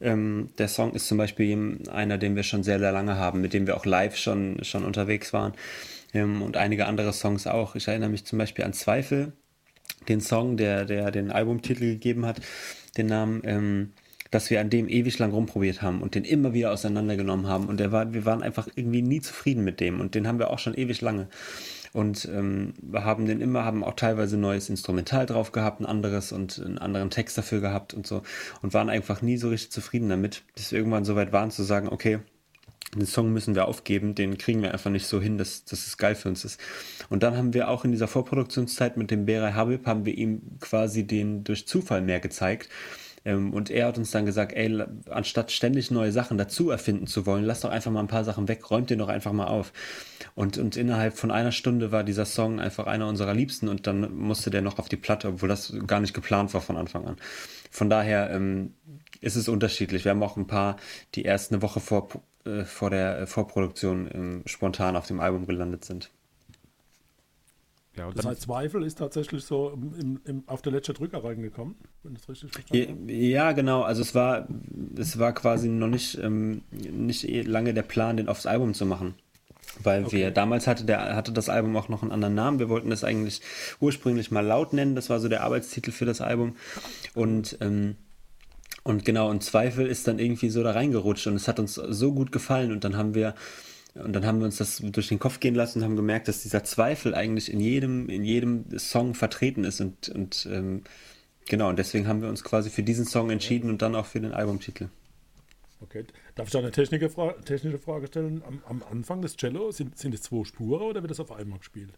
[0.00, 3.52] ähm, der Song ist zum Beispiel einer, den wir schon sehr, sehr lange haben, mit
[3.52, 5.52] dem wir auch live schon, schon unterwegs waren.
[6.14, 7.74] und einige andere Songs auch.
[7.74, 9.32] Ich erinnere mich zum Beispiel an Zweifel,
[10.08, 12.40] den Song, der, der den Albumtitel gegeben hat
[12.96, 13.92] den Namen, ähm,
[14.30, 17.66] dass wir an dem ewig lang rumprobiert haben und den immer wieder auseinandergenommen haben.
[17.66, 20.00] Und der war, wir waren einfach irgendwie nie zufrieden mit dem.
[20.00, 21.28] Und den haben wir auch schon ewig lange.
[21.92, 26.60] Und ähm, haben den immer, haben auch teilweise neues Instrumental drauf gehabt, ein anderes und
[26.64, 28.22] einen anderen Text dafür gehabt und so.
[28.62, 31.62] Und waren einfach nie so richtig zufrieden damit, bis wir irgendwann so weit waren zu
[31.62, 32.18] sagen, okay,
[32.94, 35.96] den Song müssen wir aufgeben, den kriegen wir einfach nicht so hin, dass, dass es
[35.96, 36.60] geil für uns ist.
[37.08, 40.58] Und dann haben wir auch in dieser Vorproduktionszeit mit dem Beray Habib, haben wir ihm
[40.60, 42.68] quasi den durch Zufall mehr gezeigt.
[43.24, 47.26] Ähm, und er hat uns dann gesagt, ey, anstatt ständig neue Sachen dazu erfinden zu
[47.26, 49.72] wollen, lass doch einfach mal ein paar Sachen weg, räumt den doch einfach mal auf.
[50.34, 54.14] Und, und innerhalb von einer Stunde war dieser Song einfach einer unserer Liebsten und dann
[54.14, 57.16] musste der noch auf die Platte, obwohl das gar nicht geplant war von Anfang an.
[57.70, 58.74] Von daher ähm,
[59.20, 60.04] ist es unterschiedlich.
[60.04, 60.76] Wir haben auch ein paar,
[61.14, 62.08] die erst eine Woche vor
[62.44, 66.10] äh, vor der äh, Vorproduktion ähm, spontan auf dem Album gelandet sind.
[67.96, 72.14] Ja, das heißt, Zweifel ist tatsächlich so im, im, auf der letzten Drücker reingekommen, wenn
[72.14, 73.12] das richtig verstanden habe.
[73.12, 73.82] Ja, genau.
[73.82, 74.48] Also es war,
[74.96, 78.84] es war quasi noch nicht, ähm, nicht eh lange der Plan, den aufs Album zu
[78.84, 79.14] machen.
[79.82, 80.16] Weil okay.
[80.16, 82.58] wir damals hatte der hatte das Album auch noch einen anderen Namen.
[82.58, 83.40] Wir wollten das eigentlich
[83.80, 84.94] ursprünglich mal laut nennen.
[84.94, 86.56] Das war so der Arbeitstitel für das Album.
[87.14, 87.96] Und ähm,
[88.84, 92.12] und genau, und Zweifel ist dann irgendwie so da reingerutscht und es hat uns so
[92.12, 93.34] gut gefallen und dann haben wir
[93.94, 96.42] und dann haben wir uns das durch den Kopf gehen lassen und haben gemerkt, dass
[96.42, 100.82] dieser Zweifel eigentlich in jedem, in jedem Song vertreten ist und, und ähm,
[101.48, 104.20] genau, und deswegen haben wir uns quasi für diesen Song entschieden und dann auch für
[104.20, 104.88] den Albumtitel.
[105.80, 106.04] Okay.
[106.34, 108.42] Darf ich da eine technische, Fra technische Frage stellen?
[108.46, 111.58] Am, am, Anfang des Cello, sind, sind es zwei Spuren oder wird das auf einmal
[111.58, 111.92] gespielt?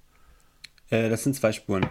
[0.90, 1.86] Äh, das sind zwei Spuren.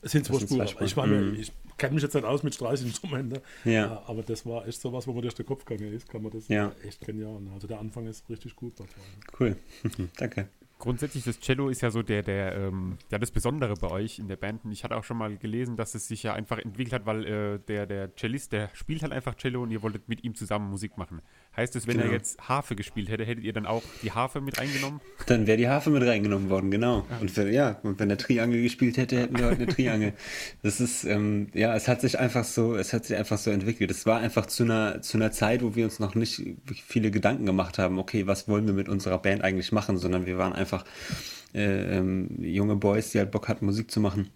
[0.00, 0.48] Es sind zwei, Spuren.
[0.48, 0.86] zwei Spuren.
[0.86, 1.34] Ich meine, mhm.
[1.34, 3.40] ich kenne mich jetzt nicht aus mit Streichinstrumenten.
[3.64, 4.02] Ja.
[4.06, 6.08] Aber das war echt so was, wo man durch den Kopf gegangen ist.
[6.08, 6.72] Kann man das ja.
[6.86, 7.40] echt genial.
[7.54, 8.74] Also der Anfang ist richtig gut.
[9.38, 9.56] Cool.
[10.16, 10.48] Danke.
[10.82, 14.26] Grundsätzlich, das Cello ist ja so der, der, ähm, ja, das Besondere bei euch in
[14.26, 14.64] der Band.
[14.64, 17.24] Und ich hatte auch schon mal gelesen, dass es sich ja einfach entwickelt hat, weil
[17.24, 20.68] äh, der, der Cellist, der spielt halt einfach Cello und ihr wolltet mit ihm zusammen
[20.68, 21.22] Musik machen.
[21.54, 22.06] Heißt es, wenn Genau.
[22.06, 25.02] er jetzt Harfe gespielt hätte, hättet ihr dann auch die Harfe mit eingenommen?
[25.26, 27.04] Dann wäre die Harfe mit reingenommen worden, genau.
[27.20, 30.14] Und wenn, ja, und wenn er Triangel gespielt hätte, hätten wir heute eine Triangel.
[30.62, 33.90] Das ist, ähm, ja, es hat sich einfach so, es hat sich einfach so entwickelt.
[33.90, 36.42] Es war einfach zu einer, zu einer Zeit, wo wir uns noch nicht
[36.86, 40.38] viele Gedanken gemacht haben, okay, was wollen wir mit unserer Band eigentlich machen, sondern wir
[40.38, 40.86] waren einfach
[41.54, 44.30] äh, ähm, junge Boys, die halt Bock hatten, Musik zu machen.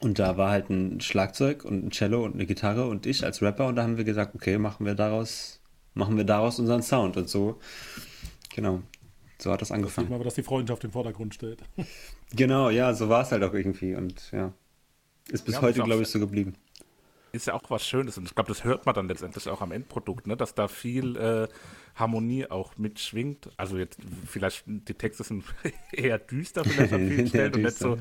[0.00, 3.40] Und da war halt ein Schlagzeug und ein Cello und eine Gitarre und ich als
[3.40, 5.59] Rapper und da haben wir gesagt, okay, machen wir daraus,
[5.94, 7.58] machen wir daraus unseren Sound und so,
[8.54, 8.82] genau,
[9.38, 10.08] so hat das angefangen.
[10.08, 11.58] man, aber, dass die Freundschaft im Vordergrund steht.
[12.32, 14.52] Genau, ja, so war es halt auch irgendwie und ja,
[15.30, 16.54] ist bis Ja, heute, glaube ich, so geblieben.
[17.32, 19.72] ist ja auch was Schönes und ich glaube, das hört man dann letztendlich auch am
[19.72, 20.36] Endprodukt, ne?
[20.36, 21.48] dass da viel äh,
[21.96, 23.50] Harmonie auch mitschwingt.
[23.56, 25.44] Also jetzt vielleicht, die Texte sind
[25.92, 27.98] eher düster vielleicht an vielen Stellen und nicht so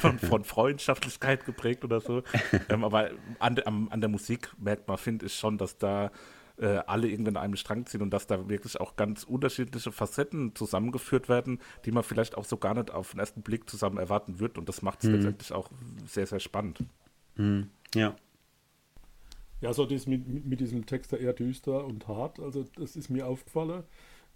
[0.00, 2.22] von, von Freundschaftlichkeit geprägt oder so.
[2.68, 6.10] ähm, aber an, der- am, an der Musik merkt man, finde ich schon, dass da
[6.60, 10.54] äh, alle irgendwie an einem Strang ziehen und dass da wirklich auch ganz unterschiedliche Facetten
[10.54, 14.40] zusammengeführt werden, die man vielleicht auch so gar nicht auf den ersten Blick zusammen erwarten
[14.40, 14.58] wird.
[14.58, 15.70] Und das macht es letztendlich auch
[16.06, 16.84] sehr, sehr spannend.
[17.94, 18.14] Ja,
[19.60, 23.08] Ja, so das mit, mit, diesem Text der eher düster und hart, also das ist
[23.08, 23.82] mir aufgefallen.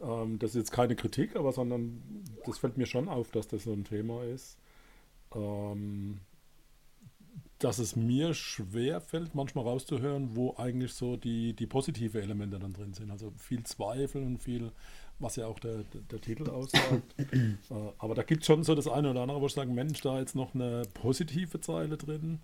[0.01, 2.03] Ähm, das ist jetzt keine Kritik, aber sondern
[2.45, 4.59] das fällt mir schon auf, dass das so ein Thema ist.
[5.35, 6.19] Ähm,
[7.63, 12.73] dass es mir schwer fällt, manchmal rauszuhören, wo eigentlich so die, die positive Elemente dann
[12.73, 13.11] drin sind.
[13.11, 14.73] Also viel Zweifel und viel,
[15.21, 17.15] was ja auch der, der, Titel aussagt.
[17.19, 17.55] äh,
[17.99, 20.19] aber da gibt es schon so das eine oder andere, wo ich sage, Mensch, da
[20.19, 22.41] jetzt noch eine positive Zeile drin,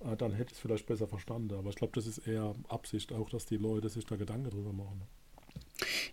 [0.00, 1.54] äh, dann hätte ich es vielleicht besser verstanden.
[1.54, 4.72] Aber ich glaube, das ist eher Absicht auch, dass die Leute sich da Gedanken drüber
[4.72, 5.02] machen.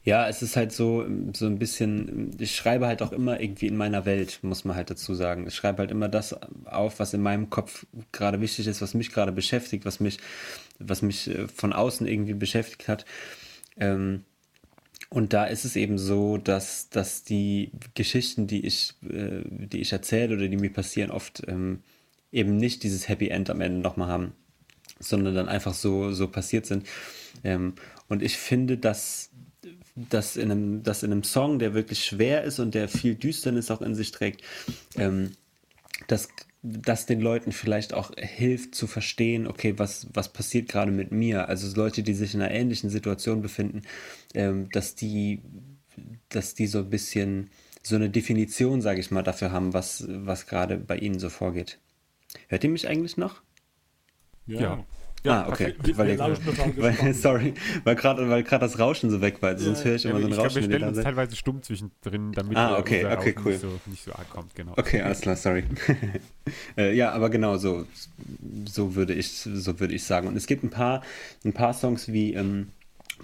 [0.04, 3.78] Ja, es ist halt so, so ein bisschen, ich schreibe halt auch immer irgendwie in
[3.78, 5.46] meiner Welt, muss man halt dazu sagen.
[5.48, 9.12] Ich schreibe halt immer das auf, was in meinem Kopf gerade wichtig ist, was mich
[9.12, 10.20] gerade beschäftigt, was mich,
[10.80, 13.06] was mich äh, von außen irgendwie beschäftigt hat.
[13.78, 14.24] Ähm,
[15.10, 19.94] und da ist es eben so, dass, dass die Geschichten, die ich, äh, die ich
[19.94, 21.82] erzähle oder die mir passieren, oft ähm,
[22.32, 24.34] eben nicht dieses Happy End am Ende nochmal haben,
[25.00, 26.86] sondern dann einfach so, so passiert sind.
[27.44, 27.74] Ähm,
[28.10, 29.32] und ich finde, dass,
[29.98, 33.72] dass, in einem, dass in einem Song, der wirklich schwer ist und der viel Düsternis
[33.72, 34.42] auch in sich trägt,
[34.96, 35.32] ähm,
[36.08, 36.30] dass
[36.62, 41.50] das den Leuten vielleicht auch hilft zu verstehen, okay, was, was passiert gerade mit mir?
[41.50, 43.84] Also Leute, die sich in einer ähnlichen Situation befinden,
[44.34, 45.42] ähm, dass die,
[46.30, 47.50] dass die so ein bisschen
[47.82, 51.80] so eine Definition, sage ich mal, dafür haben, was, was gerade bei ihnen so vorgeht.
[52.50, 53.42] Hört ihr mich eigentlich noch?
[54.46, 54.62] Ja.
[54.62, 54.86] Ja,
[55.30, 55.76] ah, okay.
[55.82, 57.16] wir- weil wir weil, gespannt.
[57.16, 59.58] sorry, weil gerade weil gerade das Rauschen so weg war.
[59.58, 61.04] Sonst höre ich Ja, immer so aber ein ich Rauschen, wir wenn ihr stellen uns
[61.04, 63.52] teilweise stumm zwischendrin, damit Ah, okay, okay, cool.
[63.52, 64.56] nicht, so, nicht so arg kommt.
[64.56, 64.74] Genau.
[64.78, 65.64] Okay, alles klar, sorry.
[66.78, 67.86] äh, ja, aber genau so,
[68.66, 70.28] so würde ich, so würde ich sagen.
[70.28, 71.02] Und es gibt ein paar,
[71.46, 72.70] ein paar Songs wie ähm,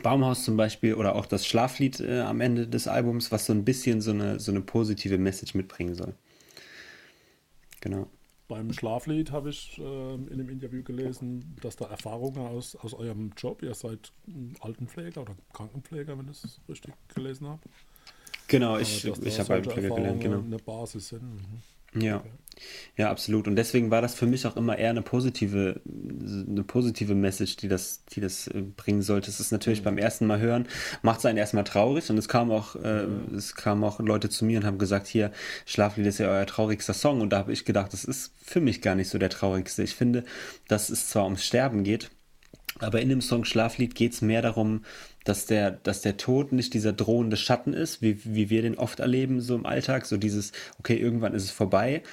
[0.02, 3.64] Baumhaus zum Beispiel oder auch das Schlaflied äh, am Ende des Albums, was so ein
[3.64, 6.14] bisschen so eine, so eine positive Message mitbringen soll.
[7.82, 8.08] Genau.
[8.48, 13.32] Beim Schlaflied habe ich ähm, in dem Interview gelesen, dass da Erfahrungen aus, aus eurem
[13.38, 14.12] Job, ihr seid
[14.60, 17.62] Altenpfleger oder Krankenpfleger, wenn ich es richtig gelesen habe.
[18.48, 20.40] Genau, ich, da ich habe Altenpfleger gelernt, genau.
[20.40, 21.24] Eine Basis sind.
[21.24, 21.62] Mhm.
[21.96, 22.24] Ja.
[22.96, 23.48] Ja, absolut.
[23.48, 27.68] Und deswegen war das für mich auch immer eher eine positive, eine positive Message, die
[27.68, 29.30] das, die das äh, bringen sollte.
[29.30, 30.68] Es ist natürlich beim ersten Mal hören,
[31.02, 34.46] macht es einen erstmal traurig und es kam auch, äh, es kamen auch Leute zu
[34.46, 35.32] mir und haben gesagt, hier,
[35.66, 37.22] Schlaflied ist ja euer traurigster Song.
[37.22, 39.84] Und da habe ich gedacht, das ist für mich gar nicht so der traurigste.
[39.84, 40.24] Ich finde,
[40.68, 42.12] dass es zwar ums Sterben geht,
[42.80, 44.84] aber in dem Song Schlaflied geht es mehr darum,
[45.24, 49.00] dass der, dass der Tod nicht dieser drohende Schatten ist, wie, wie wir den oft
[49.00, 52.04] erleben, so im Alltag, so dieses, okay, irgendwann ist es vorbei,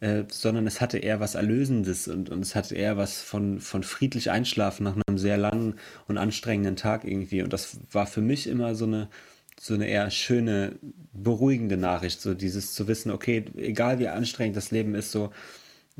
[0.00, 3.82] äh, sondern es hatte eher was Erlösendes und, und es hatte eher was von, von
[3.82, 5.74] friedlich einschlafen nach einem sehr langen
[6.06, 7.42] und anstrengenden Tag irgendwie.
[7.42, 9.08] Und das war für mich immer so eine,
[9.58, 10.76] so eine eher schöne,
[11.12, 15.32] beruhigende Nachricht, so dieses zu wissen, okay, egal wie anstrengend das Leben ist, so,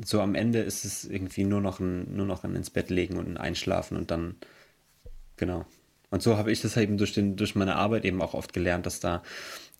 [0.03, 3.17] so am Ende ist es irgendwie nur noch ein, nur noch ein ins Bett legen
[3.17, 4.35] und ein Einschlafen und dann,
[5.35, 5.65] genau.
[6.11, 8.85] Und so habe ich das eben durch, den, durch meine Arbeit eben auch oft gelernt,
[8.85, 9.23] dass da,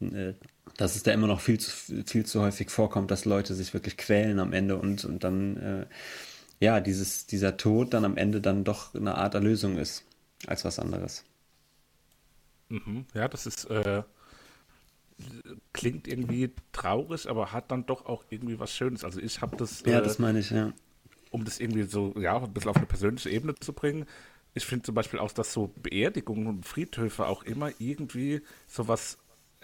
[0.02, 0.34] äh,
[0.78, 1.72] dass es da immer noch viel zu,
[2.06, 5.86] viel zu häufig vorkommt, dass Leute sich wirklich quälen am Ende und, und dann, äh,
[6.60, 10.06] ja, dieses, dieser Tod dann am Ende dann doch eine Art Erlösung ist,
[10.48, 11.26] als was anderes.
[12.70, 13.06] Mhm.
[13.14, 14.04] Ja, das ist, äh,
[15.74, 19.04] klingt irgendwie traurig, aber hat dann doch auch irgendwie was Schönes.
[19.04, 20.74] Also ich habe das, Ja, äh, das meine ich, ja.
[21.32, 24.06] um das irgendwie so, ja, ein bisschen auf eine persönliche Ebene zu bringen.
[24.60, 29.18] Ich finde zum Beispiel auch, dass so Beerdigungen und Friedhöfe auch immer irgendwie sowas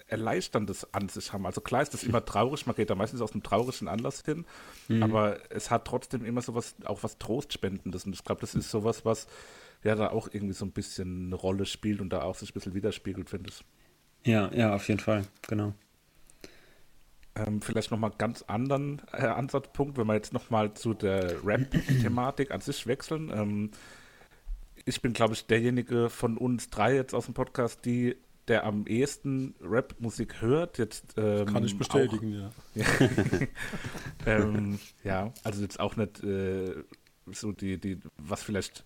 [0.07, 1.45] Erleichterndes an sich haben.
[1.45, 4.45] Also klar ist das immer traurig, man geht da meistens aus einem traurigen Anlass hin,
[4.87, 5.03] mhm.
[5.03, 8.05] aber es hat trotzdem immer sowas, auch was Trostspendendes.
[8.05, 9.27] Und ich glaube, das ist sowas, was
[9.83, 12.53] ja da auch irgendwie so ein bisschen eine Rolle spielt und da auch sich ein
[12.53, 13.65] bisschen widerspiegelt, finde ich.
[14.23, 15.73] Ja, ja, auf jeden Fall, genau.
[17.35, 22.61] Ähm, vielleicht nochmal ganz anderen äh, Ansatzpunkt, wenn wir jetzt nochmal zu der Rap-Thematik an
[22.61, 23.29] sich wechseln.
[23.29, 23.71] Ähm,
[24.85, 28.15] ich bin, glaube ich, derjenige von uns drei jetzt aus dem Podcast, die
[28.47, 30.77] der am ehesten Rap-Musik hört.
[30.77, 32.85] Jetzt, ähm, Kann ich bestätigen, auch, ja.
[34.27, 36.83] ähm, ja, also jetzt auch nicht äh,
[37.31, 38.85] so die, die, was vielleicht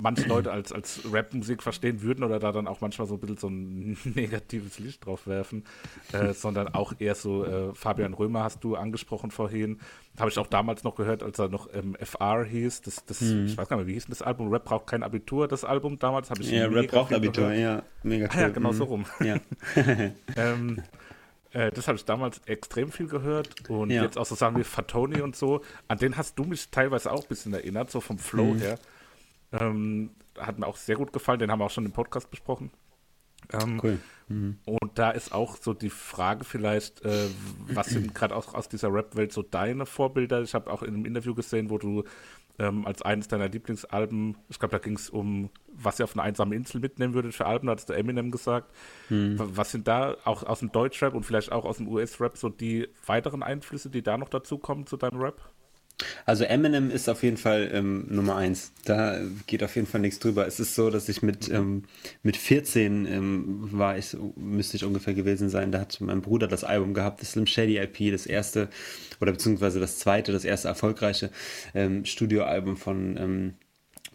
[0.00, 3.36] manche Leute als, als Rap-Musik verstehen würden oder da dann auch manchmal so ein bisschen
[3.36, 5.64] so ein negatives Licht drauf werfen,
[6.12, 9.80] äh, sondern auch eher so, äh, Fabian Römer hast du angesprochen vorhin,
[10.18, 13.46] habe ich auch damals noch gehört, als er noch ähm, FR hieß, das, das hm.
[13.46, 14.52] ich weiß gar nicht mehr, wie hieß denn das Album?
[14.52, 17.58] Rap braucht kein Abitur, das Album damals, habe ich Ja, Rap braucht Abitur, gehört.
[17.58, 18.30] ja, mega cool.
[18.34, 18.76] Ah, ja, genau mhm.
[18.76, 19.06] so rum.
[19.20, 19.36] Ja.
[20.36, 20.82] ähm,
[21.52, 24.02] äh, das habe ich damals extrem viel gehört und ja.
[24.02, 27.22] jetzt auch so Sachen wie Fatoni und so, an den hast du mich teilweise auch
[27.22, 28.58] ein bisschen erinnert, so vom Flow mhm.
[28.58, 28.78] her.
[29.52, 32.70] Ähm, hat mir auch sehr gut gefallen, den haben wir auch schon im Podcast besprochen.
[33.52, 33.98] Ähm, cool.
[34.28, 34.58] Mhm.
[34.64, 37.28] Und da ist auch so die Frage vielleicht, äh,
[37.66, 40.42] was sind gerade aus, aus dieser Rap-Welt so deine Vorbilder?
[40.42, 42.04] Ich habe auch in einem Interview gesehen, wo du
[42.58, 46.22] ähm, als eines deiner Lieblingsalben, ich glaube, da ging es um, was ihr auf eine
[46.22, 48.70] einsame Insel mitnehmen würdet für Alben, da hat der Eminem gesagt.
[49.08, 49.36] Mhm.
[49.38, 52.88] Was sind da auch aus dem Deutschrap und vielleicht auch aus dem US-Rap so die
[53.06, 55.40] weiteren Einflüsse, die da noch dazu kommen zu deinem Rap?
[56.26, 58.72] Also Eminem ist auf jeden Fall ähm, Nummer eins.
[58.84, 60.46] Da geht auf jeden Fall nichts drüber.
[60.46, 61.84] Es ist so, dass ich mit, ähm,
[62.22, 65.72] mit 14 ähm, war ich, müsste ich ungefähr gewesen sein.
[65.72, 68.68] Da hat mein Bruder das Album gehabt, das Slim Shady IP, das erste,
[69.20, 71.30] oder beziehungsweise das zweite, das erste erfolgreiche
[71.74, 73.54] ähm, Studioalbum von, ähm,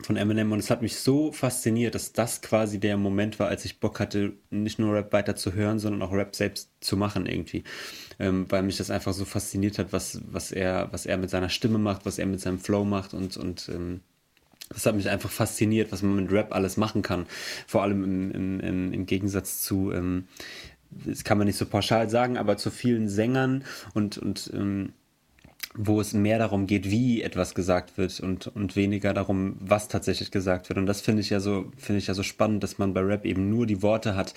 [0.01, 0.51] von Eminem.
[0.51, 3.99] Und es hat mich so fasziniert, dass das quasi der Moment war, als ich Bock
[3.99, 7.63] hatte, nicht nur Rap weiter zu hören, sondern auch Rap selbst zu machen irgendwie
[8.19, 11.49] ähm, weil mich das einfach so fasziniert hat, was, was, er, was er mit seiner
[11.49, 14.01] Stimme macht, was er mit seinem Flow macht und, und ähm,
[14.69, 17.27] das hat mich einfach fasziniert, was man mit Rap alles machen kann.
[17.67, 20.27] Vor allem im, im, im, im Gegensatz zu, ähm,
[20.89, 24.93] das kann man nicht so pauschal sagen, aber zu vielen Sängern und, und ähm,
[25.77, 30.31] wo es mehr darum geht, wie etwas gesagt wird und, und weniger darum, was tatsächlich
[30.31, 30.77] gesagt wird.
[30.77, 33.25] Und das finde ich ja so, finde ich ja so spannend, dass man bei Rap
[33.25, 34.33] eben nur die Worte hat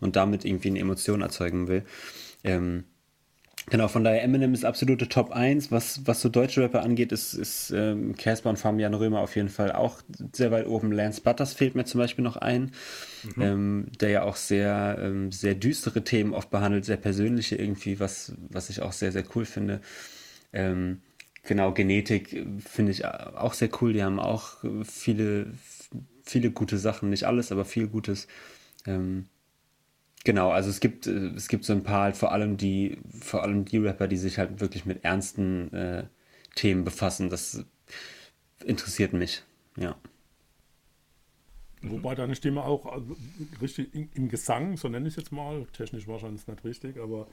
[0.00, 1.84] und damit irgendwie eine Emotion erzeugen will.
[2.44, 2.84] Ähm,
[3.70, 5.70] Genau, von daher Eminem ist absolute Top 1.
[5.70, 9.50] Was, was so deutsche Rapper angeht, ist, ist ähm, Casper und Fabian Römer auf jeden
[9.50, 10.02] Fall auch
[10.32, 10.90] sehr weit oben.
[10.90, 12.72] Lance Butters fehlt mir zum Beispiel noch ein,
[13.36, 13.42] mhm.
[13.42, 18.32] ähm, der ja auch sehr, ähm, sehr düstere Themen oft behandelt, sehr persönliche irgendwie, was,
[18.48, 19.80] was ich auch sehr, sehr cool finde.
[20.52, 21.02] Ähm,
[21.44, 23.92] genau, Genetik finde ich auch sehr cool.
[23.92, 25.52] Die haben auch viele,
[26.24, 28.28] viele gute Sachen, nicht alles, aber viel Gutes.
[28.86, 29.26] Ähm,
[30.24, 33.42] Genau, also es gibt, äh, es gibt so ein paar, halt vor allem die, vor
[33.42, 36.04] allem die Rapper, die sich halt wirklich mit ernsten äh,
[36.54, 37.28] Themen befassen.
[37.30, 37.64] Das
[38.64, 39.42] interessiert mich,
[39.76, 39.96] ja.
[41.84, 43.02] Wobei deine Stimme auch
[43.60, 47.26] richtig im Gesang, so nenne ich es jetzt mal, technisch wahrscheinlich nicht richtig, aber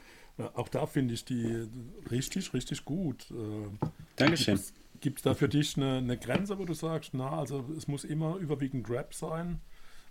[0.54, 1.68] auch da finde ich die
[2.10, 3.30] richtig, richtig gut.
[3.32, 4.60] Äh, Dankeschön.
[5.02, 8.04] Gibt es da für dich eine, eine, Grenze, wo du sagst, na, also es muss
[8.04, 9.62] immer überwiegend Rap sein?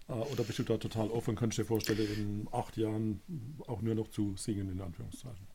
[0.08, 1.36] Äh, oder bist du da total offen?
[1.36, 3.20] Könntest du dir vorstellen, in acht Jahren
[3.66, 5.46] auch nur noch zu singen, in Anführungszeichen?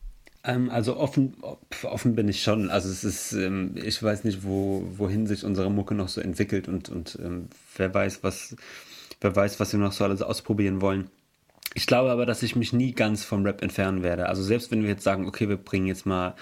[0.44, 1.34] Ähm, also offen,
[1.82, 2.70] offen bin ich schon.
[2.70, 6.68] Also es ist, ähm, ich weiß nicht, wo, wohin sich unsere Mucke noch so entwickelt
[6.68, 8.54] und, und ähm, wer weiß, was,
[9.20, 11.10] wer weiß, was wir noch so alles ausprobieren wollen.
[11.74, 14.28] Ich glaube aber, dass ich mich nie ganz vom Rap entfernen werde.
[14.28, 16.36] Also selbst wenn wir jetzt sagen, okay, wir bringen jetzt mal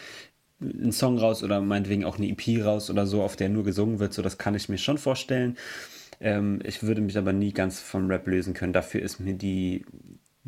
[0.60, 3.98] einen Song raus oder meinetwegen auch eine EP raus oder so, auf der nur gesungen
[3.98, 5.56] wird, so das kann ich mir schon vorstellen.
[6.20, 8.74] Ähm, ich würde mich aber nie ganz vom Rap lösen können.
[8.74, 9.86] Dafür ist mir die,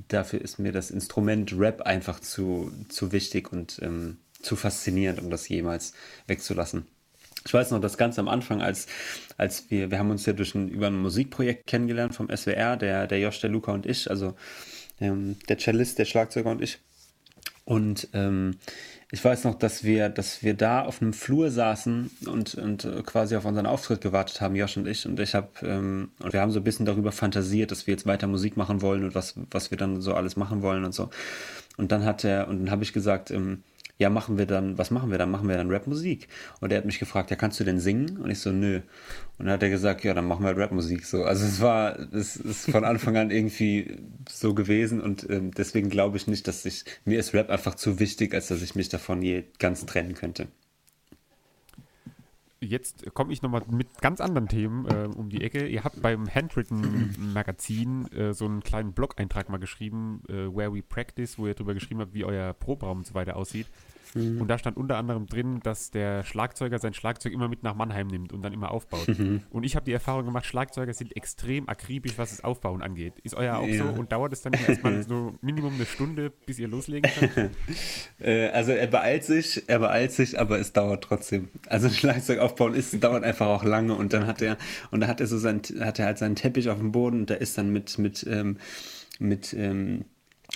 [0.09, 5.31] dafür ist mir das Instrument Rap einfach zu, zu wichtig und ähm, zu faszinierend, um
[5.31, 5.95] das jemals
[6.27, 6.87] wegzulassen.
[7.47, 8.87] Ich weiß noch, dass ganz am Anfang, als,
[9.37, 13.07] als wir, wir haben uns ja durch ein, über ein Musikprojekt kennengelernt vom SWR, der,
[13.07, 14.35] der Josh, der Luca und ich, also
[15.01, 16.79] ähm, der Cellist, der Schlagzeuger und ich.
[17.67, 18.59] Und ähm,
[19.11, 23.03] ich weiß noch, dass wir, dass wir da auf einem Flur saßen und, und äh,
[23.03, 25.07] quasi auf unseren Auftritt gewartet haben, Josh und ich.
[25.07, 28.07] Und ich habe, ähm, und wir haben so ein bisschen darüber fantasiert, dass wir jetzt
[28.07, 31.11] weiter Musik machen wollen und was, was wir dann so alles machen wollen und so.
[31.77, 33.63] Und dann hat er, und dann habe ich gesagt, ähm,
[33.97, 35.31] ja, machen wir dann, was machen wir dann?
[35.31, 36.29] Machen wir dann Rapmusik?
[36.61, 38.17] Und er hat mich gefragt, ja, kannst du denn singen?
[38.17, 38.81] Und ich so, nö.
[39.39, 41.05] Und dann hat er gesagt, ja, dann machen wir halt Rapmusik.
[41.05, 45.91] So, also es war, es ist von Anfang an irgendwie so gewesen und ähm, deswegen
[45.91, 48.89] glaube ich nicht, dass ich, mir ist Rap einfach zu wichtig, als dass ich mich
[48.89, 50.49] davon je ganz trennen könnte.
[52.65, 55.67] Jetzt komme ich nochmal mit ganz anderen Themen äh, um die Ecke.
[55.67, 60.83] Ihr habt beim Handwritten Magazin äh, so einen kleinen Blog-Eintrag mal geschrieben, äh, Where We
[60.83, 63.67] Practice, wo ihr darüber geschrieben habt, wie euer Proberaum und so weiter aussieht.
[64.15, 64.41] Mhm.
[64.41, 68.07] Und da stand unter anderem drin, dass der Schlagzeuger sein Schlagzeug immer mit nach Mannheim
[68.07, 69.09] nimmt und dann immer aufbaut.
[69.09, 69.43] Mhm.
[69.51, 73.15] Und ich habe die Erfahrung gemacht, Schlagzeuger sind extrem akribisch, was das Aufbauen angeht.
[73.23, 73.85] Ist euer auch ja.
[73.85, 74.01] so?
[74.01, 77.57] Und dauert es dann erstmal so Minimum eine Stunde, bis ihr loslegen könnt?
[78.21, 81.49] äh, also er beeilt sich, er beeilt sich, aber es dauert trotzdem.
[81.69, 84.57] Also Schlagzeug aufbauen ist, dauert einfach auch lange und dann hat er,
[84.91, 87.31] und da hat er so sein, hat er halt seinen Teppich auf dem Boden und
[87.31, 88.59] da ist dann mit, mit, ähm,
[89.19, 90.05] mit, ähm,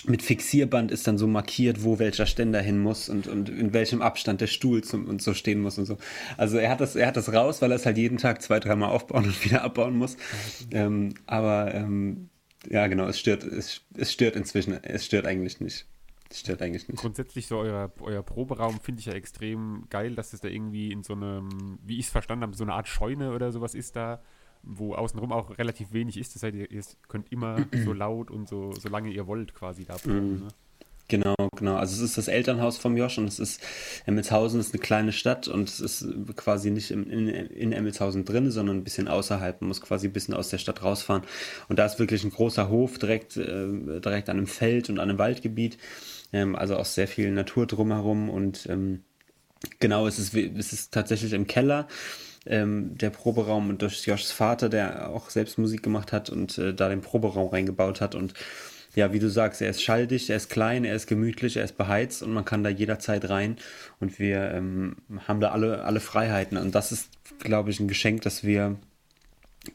[0.05, 4.01] mit Fixierband ist dann so markiert, wo welcher Ständer hin muss und, und in welchem
[4.01, 5.97] Abstand der Stuhl zum, und so stehen muss und so.
[6.37, 8.59] Also er hat das, er hat das raus, weil er es halt jeden Tag zwei,
[8.59, 10.17] dreimal aufbauen und wieder abbauen muss.
[10.71, 12.29] Ähm, aber ähm,
[12.69, 15.87] ja, genau, es stört, es, es stört inzwischen, es stört eigentlich nicht.
[16.29, 16.99] Es stört eigentlich nicht.
[16.99, 21.03] Grundsätzlich so euer, euer Proberaum finde ich ja extrem geil, dass es da irgendwie in
[21.03, 24.21] so einem, wie ich es verstanden habe, so eine Art Scheune oder sowas ist da
[24.63, 26.35] wo außenrum auch relativ wenig ist.
[26.35, 29.95] Das heißt, ihr, ihr könnt immer so laut und so, solange ihr wollt, quasi da
[29.95, 30.33] proben.
[30.33, 30.39] Mhm.
[30.39, 30.47] Ne?
[31.09, 31.75] Genau, genau.
[31.75, 33.61] Also es ist das Elternhaus vom Josh und es ist
[34.05, 38.51] Emmelshausen ist eine kleine Stadt und es ist quasi nicht in, in, in Emmelshausen drin,
[38.51, 39.59] sondern ein bisschen außerhalb.
[39.59, 41.23] Man muss quasi ein bisschen aus der Stadt rausfahren.
[41.67, 45.09] Und da ist wirklich ein großer Hof direkt, äh, direkt an einem Feld und an
[45.09, 45.79] einem Waldgebiet.
[46.31, 49.01] Ähm, also auch sehr viel Natur drumherum und ähm,
[49.79, 51.87] genau, es ist, es ist tatsächlich im Keller
[52.49, 56.73] ähm, der Proberaum und durch Joshs Vater, der auch selbst Musik gemacht hat und äh,
[56.73, 58.15] da den Proberaum reingebaut hat.
[58.15, 58.33] Und
[58.95, 61.77] ja, wie du sagst, er ist schalldicht, er ist klein, er ist gemütlich, er ist
[61.77, 63.57] beheizt und man kann da jederzeit rein.
[63.99, 66.57] Und wir ähm, haben da alle, alle Freiheiten.
[66.57, 67.09] Und das ist,
[67.39, 68.77] glaube ich, ein Geschenk, das wir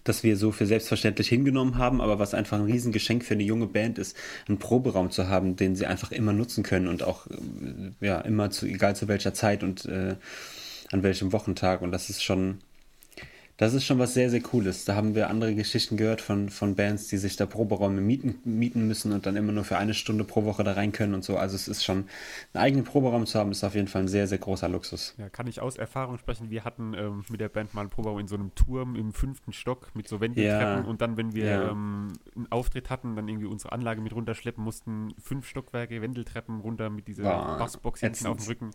[0.03, 3.67] dass wir so für selbstverständlich hingenommen haben, aber was einfach ein Riesengeschenk für eine junge
[3.67, 4.17] Band ist,
[4.49, 8.51] einen Proberaum zu haben, den sie einfach immer nutzen können und auch äh, ja immer
[8.51, 10.17] zu egal zu welcher Zeit und äh,
[10.93, 11.83] an welchem Wochentag.
[11.83, 12.61] Und das ist schon,
[13.57, 14.85] das ist schon was sehr, sehr Cooles.
[14.85, 18.89] Da haben wir andere Geschichten gehört von, von Bands, die sich da Proberäume mieten, mieten
[18.89, 21.37] müssen und dann immer nur für eine Stunde pro Woche da rein können und so.
[21.37, 22.09] Also es ist schon,
[22.53, 25.15] einen eigenen Proberaum zu haben, ist auf jeden Fall ein sehr, sehr großer Luxus.
[25.19, 26.51] Ja, kann ich aus Erfahrung sprechen.
[26.51, 29.53] Wir hatten ähm, mit der Band mal einen Proberaum in so einem Turm im fünften
[29.53, 30.91] Stock mit so Wendeltreppen ja.
[30.91, 31.71] und dann, wenn wir ja.
[31.71, 36.91] ähm, einen Auftritt hatten, dann irgendwie unsere Anlage mit runterschleppen mussten, fünf Stockwerke, Wendeltreppen runter
[36.91, 37.59] mit dieser wow.
[37.59, 38.71] Bassbox hinten auf dem Rücken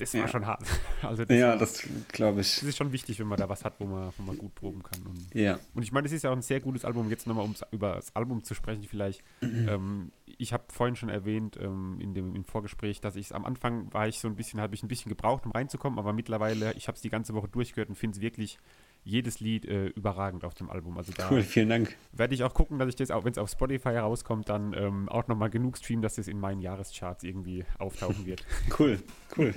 [0.00, 0.28] das war ja.
[0.28, 0.66] schon hart.
[1.02, 2.56] Also das ja, das glaube ich.
[2.56, 4.82] Das ist schon wichtig, wenn man da was hat, wo man, wo man gut proben
[4.82, 5.00] kann.
[5.06, 5.58] Und, ja.
[5.74, 7.08] Und ich meine, es ist ja auch ein sehr gutes Album.
[7.08, 9.22] Jetzt nochmal, um über das Album zu sprechen, vielleicht.
[9.40, 9.68] Mhm.
[9.68, 13.92] Ähm, ich habe vorhin schon erwähnt ähm, in dem im Vorgespräch, dass ich am Anfang
[13.92, 16.88] war ich so ein bisschen, habe ich ein bisschen gebraucht, um reinzukommen, aber mittlerweile, ich
[16.88, 18.58] habe es die ganze Woche durchgehört und finde es wirklich
[19.04, 20.98] jedes Lied äh, überragend auf dem Album.
[20.98, 21.96] Also da cool, vielen Dank.
[22.12, 25.08] Werde ich auch gucken, dass ich das, auch wenn es auf Spotify herauskommt, dann ähm,
[25.08, 28.44] auch nochmal genug streamen, dass das in meinen Jahrescharts irgendwie auftauchen wird.
[28.78, 28.98] cool,
[29.36, 29.54] cool.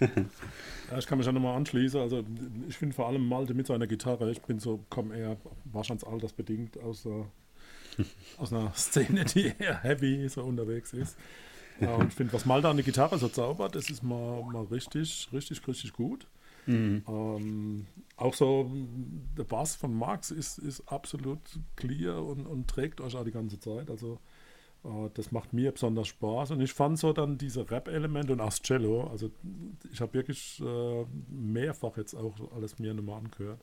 [0.00, 2.00] ja, ich kann mich ja nochmal anschließen.
[2.00, 2.24] Also
[2.68, 6.78] ich finde vor allem Malte mit seiner Gitarre, ich bin so, komme eher wahrscheinlich altersbedingt
[6.80, 7.24] aus, äh,
[8.38, 11.16] aus einer Szene, die eher heavy so unterwegs ist.
[11.80, 14.64] Ja, und ich finde, was Malte an der Gitarre so zaubert, das ist mal, mal
[14.64, 16.26] richtig, richtig, richtig gut.
[16.66, 17.02] Mhm.
[17.08, 18.70] Ähm, auch so
[19.36, 21.40] der Bass von Max ist, ist absolut
[21.76, 23.90] clear und, und trägt euch auch die ganze Zeit.
[23.90, 24.18] Also
[24.84, 26.52] äh, das macht mir besonders Spaß.
[26.52, 29.08] Und ich fand so dann diese Rap-Elemente und auch das Cello.
[29.08, 29.30] Also
[29.92, 33.60] ich habe wirklich äh, mehrfach jetzt auch alles mir nochmal angehört.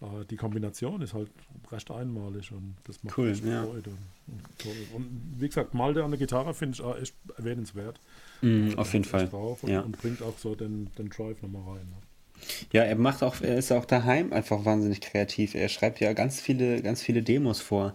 [0.00, 1.30] Äh, die Kombination ist halt
[1.70, 3.64] recht einmalig und das macht cool, echt ja.
[3.64, 3.90] Freude.
[4.26, 8.00] Und, und, wie gesagt, Malte an der Gitarre finde ich auch echt erwähnenswert.
[8.42, 9.28] Mm, auf jeden Fall.
[9.28, 9.80] Und, ja.
[9.80, 11.86] und, bringt auch so den, den Drive nochmal rein.
[11.88, 11.96] Ne?
[12.72, 15.54] Ja, er macht auch, er ist auch daheim einfach wahnsinnig kreativ.
[15.54, 17.94] Er schreibt ja ganz viele, ganz viele Demos vor.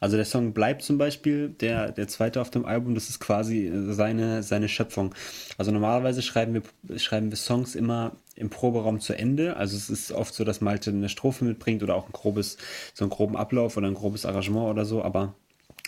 [0.00, 3.70] Also der Song bleibt zum Beispiel, der, der zweite auf dem Album, das ist quasi
[3.90, 5.14] seine, seine Schöpfung.
[5.56, 9.56] Also normalerweise schreiben wir, schreiben wir Songs immer im Proberaum zu Ende.
[9.56, 12.58] Also es ist oft so, dass Malte eine Strophe mitbringt oder auch ein grobes,
[12.94, 15.34] so einen groben Ablauf oder ein grobes Arrangement oder so, aber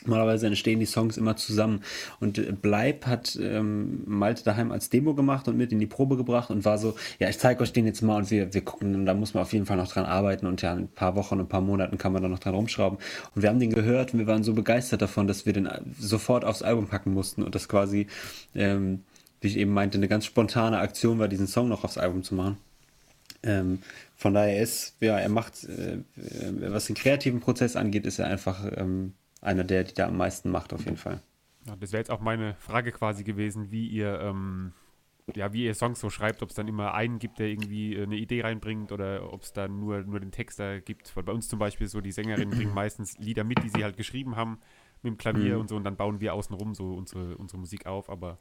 [0.04, 1.82] Normalerweise entstehen die Songs immer zusammen.
[2.20, 6.16] Und äh, Bleib hat ähm, Malte daheim als Demo gemacht und mit in die Probe
[6.16, 8.94] gebracht und war so, ja, ich zeige euch den jetzt mal und wir, wir gucken,
[8.94, 11.38] und da muss man auf jeden Fall noch dran arbeiten und ja, ein paar Wochen,
[11.38, 12.98] ein paar Monaten kann man da noch dran rumschrauben.
[13.34, 15.80] Und wir haben den gehört und wir waren so begeistert davon, dass wir den äh,
[15.98, 18.06] sofort aufs Album packen mussten und das quasi,
[18.54, 19.04] ähm,
[19.40, 22.34] wie ich eben meinte, eine ganz spontane Aktion war, diesen Song noch aufs Album zu
[22.34, 22.56] machen.
[23.42, 23.78] Ähm,
[24.16, 28.26] von daher ist, ja, er macht, äh, äh was den kreativen Prozess angeht, ist er
[28.26, 31.20] einfach ähm, einer der, die da am meisten macht, auf jeden Fall.
[31.66, 34.72] Ja, das wäre jetzt auch meine Frage quasi gewesen, wie ihr, ähm,
[35.34, 38.02] ja, wie ihr Songs so schreibt, ob es dann immer einen gibt, der irgendwie äh,
[38.04, 41.14] eine Idee reinbringt oder ob es dann nur, nur den Text da gibt.
[41.16, 43.96] Weil bei uns zum Beispiel so, die Sängerinnen bringen meistens Lieder mit, die sie halt
[43.96, 44.58] geschrieben haben
[45.02, 45.60] mit dem Klavier mhm.
[45.62, 48.38] und so und dann bauen wir außenrum so unsere, unsere Musik auf, aber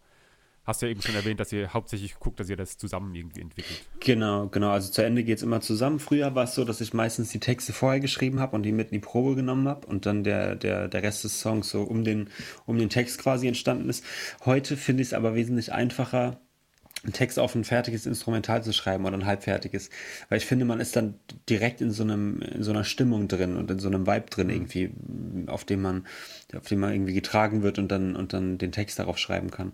[0.70, 3.42] hast du ja eben schon erwähnt, dass ihr hauptsächlich guckt, dass ihr das zusammen irgendwie
[3.42, 3.82] entwickelt.
[4.00, 4.70] Genau, genau.
[4.70, 6.00] Also zu Ende geht es immer zusammen.
[6.00, 8.92] Früher war es so, dass ich meistens die Texte vorher geschrieben habe und die mit
[8.92, 12.04] in die Probe genommen habe und dann der, der, der Rest des Songs so um
[12.04, 12.30] den,
[12.66, 14.06] um den Text quasi entstanden ist.
[14.46, 16.40] Heute finde ich es aber wesentlich einfacher,
[17.04, 19.90] einen Text auf ein fertiges Instrumental zu schreiben oder ein halbfertiges.
[20.28, 21.16] Weil ich finde, man ist dann
[21.50, 24.50] direkt in so einem, in so einer Stimmung drin und in so einem Vibe drin
[24.50, 24.92] irgendwie,
[25.48, 26.06] auf dem man,
[26.56, 29.74] auf dem man irgendwie getragen wird und dann, und dann den Text darauf schreiben kann.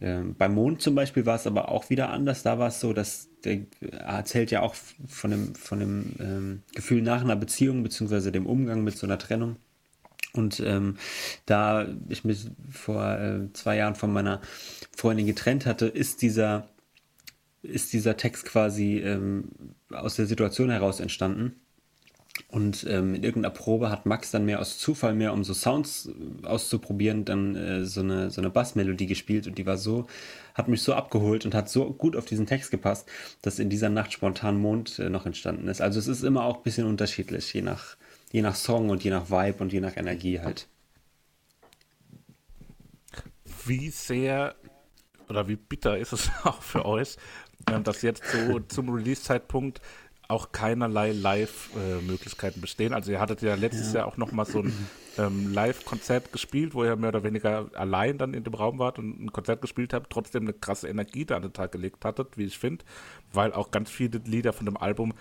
[0.00, 2.42] Ähm, beim Mond zum Beispiel war es aber auch wieder anders.
[2.42, 3.60] Da war es so, dass der
[3.92, 4.74] erzählt ja auch
[5.06, 9.18] von dem, von dem ähm, Gefühl nach einer Beziehung, beziehungsweise dem Umgang mit so einer
[9.18, 9.56] Trennung.
[10.34, 10.96] Und ähm,
[11.46, 14.42] da ich mich vor äh, zwei Jahren von meiner
[14.94, 16.68] Freundin getrennt hatte, ist dieser,
[17.62, 19.48] ist dieser Text quasi ähm,
[19.90, 21.60] aus der Situation heraus entstanden.
[22.48, 26.10] Und ähm, in irgendeiner Probe hat Max dann mehr aus Zufall, mehr um so Sounds
[26.42, 30.06] auszuprobieren, dann äh, so eine, so eine Bassmelodie gespielt und die war so,
[30.54, 33.08] hat mich so abgeholt und hat so gut auf diesen Text gepasst,
[33.42, 35.80] dass in dieser Nacht spontan Mond äh, noch entstanden ist.
[35.80, 37.96] Also es ist immer auch ein bisschen unterschiedlich, je nach,
[38.32, 40.68] je nach Song und je nach Vibe und je nach Energie halt.
[43.64, 44.54] Wie sehr
[45.28, 47.16] oder wie bitter ist es auch für euch,
[47.68, 49.80] ähm, dass jetzt so zum Release-Zeitpunkt
[50.28, 52.92] auch keinerlei Live-Möglichkeiten bestehen.
[52.92, 54.00] Also ihr hattet ja letztes ja.
[54.00, 54.72] Jahr auch nochmal so ein
[55.18, 59.20] ähm, Live-Konzert gespielt, wo ihr mehr oder weniger allein dann in dem Raum wart und
[59.20, 62.44] ein Konzert gespielt habt, trotzdem eine krasse Energie da an den Tag gelegt hattet, wie
[62.44, 62.84] ich finde,
[63.32, 65.14] weil auch ganz viele Lieder von dem Album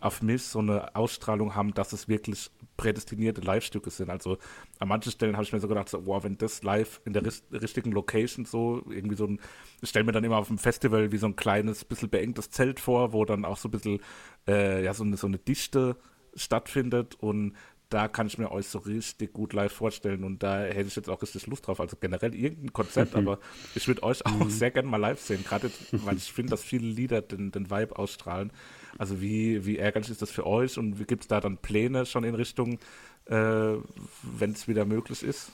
[0.00, 4.10] auf mich so eine Ausstrahlung haben, dass es wirklich prädestinierte Live-Stücke sind.
[4.10, 4.38] Also
[4.78, 7.22] an manchen Stellen habe ich mir so gedacht, so, wow, wenn das live in der
[7.52, 9.40] richtigen Location so, irgendwie so ein,
[9.82, 12.80] ich stelle mir dann immer auf dem Festival wie so ein kleines, bisschen beengtes Zelt
[12.80, 14.00] vor, wo dann auch so ein bisschen,
[14.48, 15.96] äh, ja, so eine, so eine Dichte
[16.34, 17.54] stattfindet und
[17.90, 21.10] da kann ich mir euch so richtig gut live vorstellen und da hätte ich jetzt
[21.10, 21.80] auch richtig Lust drauf.
[21.80, 23.38] Also generell irgendein Konzept, aber
[23.74, 24.50] ich würde euch auch mhm.
[24.50, 27.98] sehr gerne mal live sehen, gerade weil ich finde, dass viele Lieder den, den Vibe
[27.98, 28.52] ausstrahlen.
[28.96, 32.06] Also wie, wie ärgerlich ist das für euch und wie gibt es da dann Pläne
[32.06, 32.78] schon in Richtung,
[33.26, 35.50] äh, wenn es wieder möglich ist?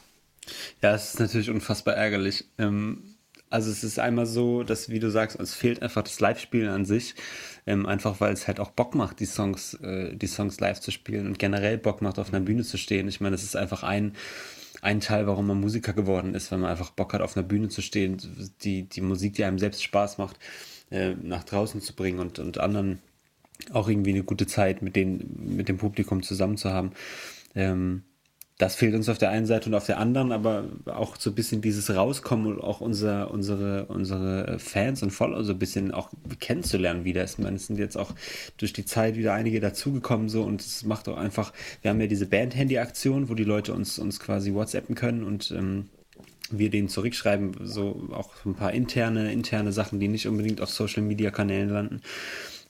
[0.83, 2.45] Ja, es ist natürlich unfassbar ärgerlich.
[2.59, 3.16] Ähm,
[3.51, 6.85] also es ist einmal so, dass, wie du sagst, es fehlt einfach das Live-Spielen an
[6.85, 7.15] sich.
[7.67, 10.93] Ähm, einfach weil es halt auch Bock macht, die Songs, äh, die Songs live zu
[10.93, 13.09] spielen und generell Bock macht, auf einer Bühne zu stehen.
[13.09, 14.13] Ich meine, das ist einfach ein,
[14.83, 17.69] ein Teil, warum man Musiker geworden ist, wenn man einfach Bock hat, auf einer Bühne
[17.69, 18.19] zu stehen,
[18.63, 20.39] die, die Musik, die einem selbst Spaß macht,
[20.91, 23.01] äh, nach draußen zu bringen und, und anderen
[23.73, 26.93] auch irgendwie eine gute Zeit mit, den, mit dem Publikum zusammen zu haben.
[27.57, 28.05] Ähm,
[28.59, 31.35] das fehlt uns auf der einen Seite und auf der anderen, aber auch so ein
[31.35, 36.09] bisschen dieses Rauskommen und auch unser, unsere, unsere Fans und Follower so ein bisschen auch
[36.41, 37.23] kennenzulernen wieder.
[37.25, 38.15] Ich meine, es sind jetzt auch
[38.57, 41.53] durch die Zeit wieder einige dazugekommen so und es macht auch einfach,
[41.83, 45.91] wir haben ja diese Band-Handy-Aktion, wo die Leute uns, uns quasi WhatsAppen können und ähm,
[46.51, 51.03] wir denen zurückschreiben, so auch ein paar interne, interne Sachen, die nicht unbedingt auf Social
[51.03, 52.01] Media Kanälen landen.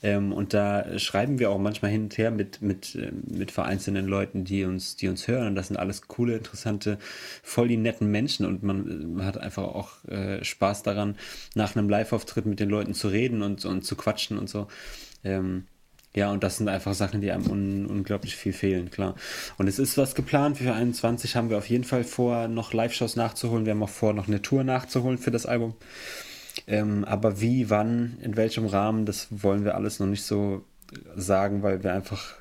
[0.03, 4.07] Ähm, und da schreiben wir auch manchmal hin und her mit, mit, äh, mit vereinzelten
[4.07, 5.49] Leuten, die uns, die uns hören.
[5.49, 6.99] Und das sind alles coole, interessante,
[7.43, 8.47] voll die netten Menschen.
[8.47, 11.17] Und man, man hat einfach auch äh, Spaß daran,
[11.55, 14.69] nach einem Live-Auftritt mit den Leuten zu reden und, und zu quatschen und so.
[15.25, 15.65] Ähm,
[16.15, 19.17] ja, und das sind einfach Sachen, die einem un unglaublich viel fehlen, klar.
[19.59, 20.57] Und es ist was geplant.
[20.57, 23.67] Für 21 haben wir auf jeden Fall vor, noch Live-Shows nachzuholen.
[23.67, 25.75] Wir haben auch vor, noch eine Tour nachzuholen für das Album.
[26.67, 30.65] Ähm, aber wie, wann, in welchem Rahmen, das wollen wir alles noch nicht so
[31.15, 32.35] sagen, weil wir einfach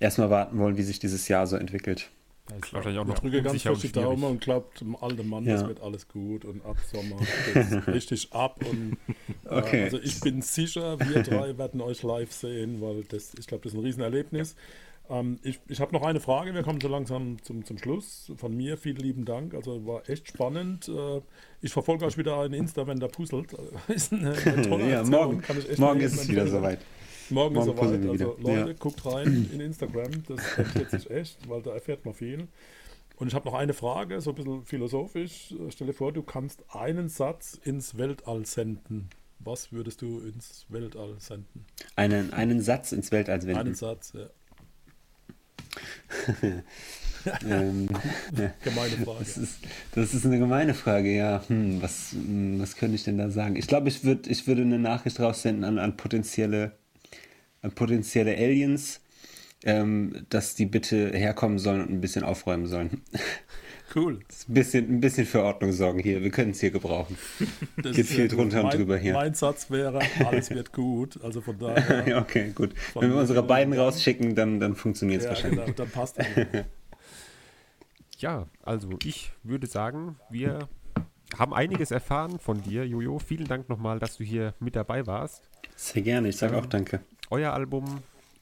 [0.00, 2.10] erstmal warten wollen, wie sich dieses Jahr so entwickelt.
[2.50, 5.44] Ja, ich wahrscheinlich auch noch drücke ganz fest die Daumen und glaubt dem alten Mann,
[5.44, 5.54] ja.
[5.54, 7.16] das wird alles gut und ab Sommer
[7.54, 8.96] geht richtig ab und
[9.44, 9.84] äh, okay.
[9.84, 13.72] also ich bin sicher, wir drei werden euch live sehen, weil das, ich glaube, das
[13.72, 14.54] ist ein Riesenerlebnis.
[15.08, 18.32] Ähm, ich ich habe noch eine Frage, wir kommen so langsam zum, zum Schluss.
[18.36, 20.88] Von mir vielen lieben Dank, also war echt spannend.
[20.88, 21.20] Äh,
[21.60, 23.54] ich verfolge euch wieder in Insta, wenn der puzzelt.
[23.88, 24.34] ist eine,
[24.68, 25.42] tolle ja, morgen,
[25.78, 26.80] morgen ist es wieder soweit.
[27.30, 28.08] Morgen, morgen ist soweit.
[28.08, 28.76] Also Leute, ja.
[28.78, 32.48] guckt rein in Instagram, das empfiehlt sich echt, weil da erfährt man viel.
[33.16, 35.54] Und ich habe noch eine Frage, so ein bisschen philosophisch.
[35.70, 39.08] Stell dir vor, du kannst einen Satz ins Weltall senden.
[39.38, 41.64] Was würdest du ins Weltall senden?
[41.94, 43.58] Einen, einen Satz ins Weltall senden?
[43.58, 44.28] Einen Satz, ja.
[47.48, 47.88] ähm,
[48.62, 49.18] gemeine Frage.
[49.18, 49.58] Das ist,
[49.92, 51.42] das ist, eine gemeine Frage, ja.
[51.48, 53.56] Hm, was, hm, was könnte ich denn da sagen?
[53.56, 56.72] Ich glaube, ich, würd, ich würde eine Nachricht raussenden an, an potenzielle,
[57.62, 59.00] an potenzielle Aliens,
[59.64, 63.02] ähm, dass die bitte herkommen sollen und ein bisschen aufräumen sollen.
[63.94, 64.14] Cool.
[64.48, 66.22] Ein bisschen, ein bisschen für Ordnung sorgen hier.
[66.22, 67.16] Wir können es hier gebrauchen.
[67.82, 69.12] Das Geht viel drunter mein, und drüber hier.
[69.12, 71.22] Mein Satz wäre, alles wird gut.
[71.22, 72.04] Also von daher.
[72.08, 72.74] ja, okay, gut.
[72.94, 75.64] Wenn wir unsere beiden rausschicken, dann, dann funktioniert es ja, wahrscheinlich.
[75.64, 76.26] Genau, dann passt es.
[78.18, 80.68] ja, also ich würde sagen, wir
[81.38, 83.18] haben einiges erfahren von dir, Jojo.
[83.18, 85.48] Vielen Dank nochmal, dass du hier mit dabei warst.
[85.76, 87.00] Sehr gerne, ich sage auch danke.
[87.30, 87.84] Euer Album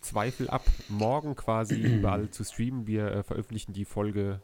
[0.01, 2.87] Zweifel ab, morgen quasi überall zu streamen.
[2.87, 4.41] Wir äh, veröffentlichen die Folge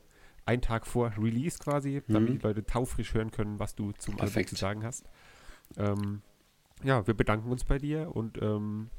[0.47, 2.39] einen Tag vor Release quasi, damit Mhm.
[2.39, 4.49] die Leute taufrisch hören können, was du zum Album Perfekt.
[4.51, 5.05] zu sagen hast.
[5.77, 6.23] Ähm,
[6.83, 8.91] ja, wir bedanken uns bei dir und ähm,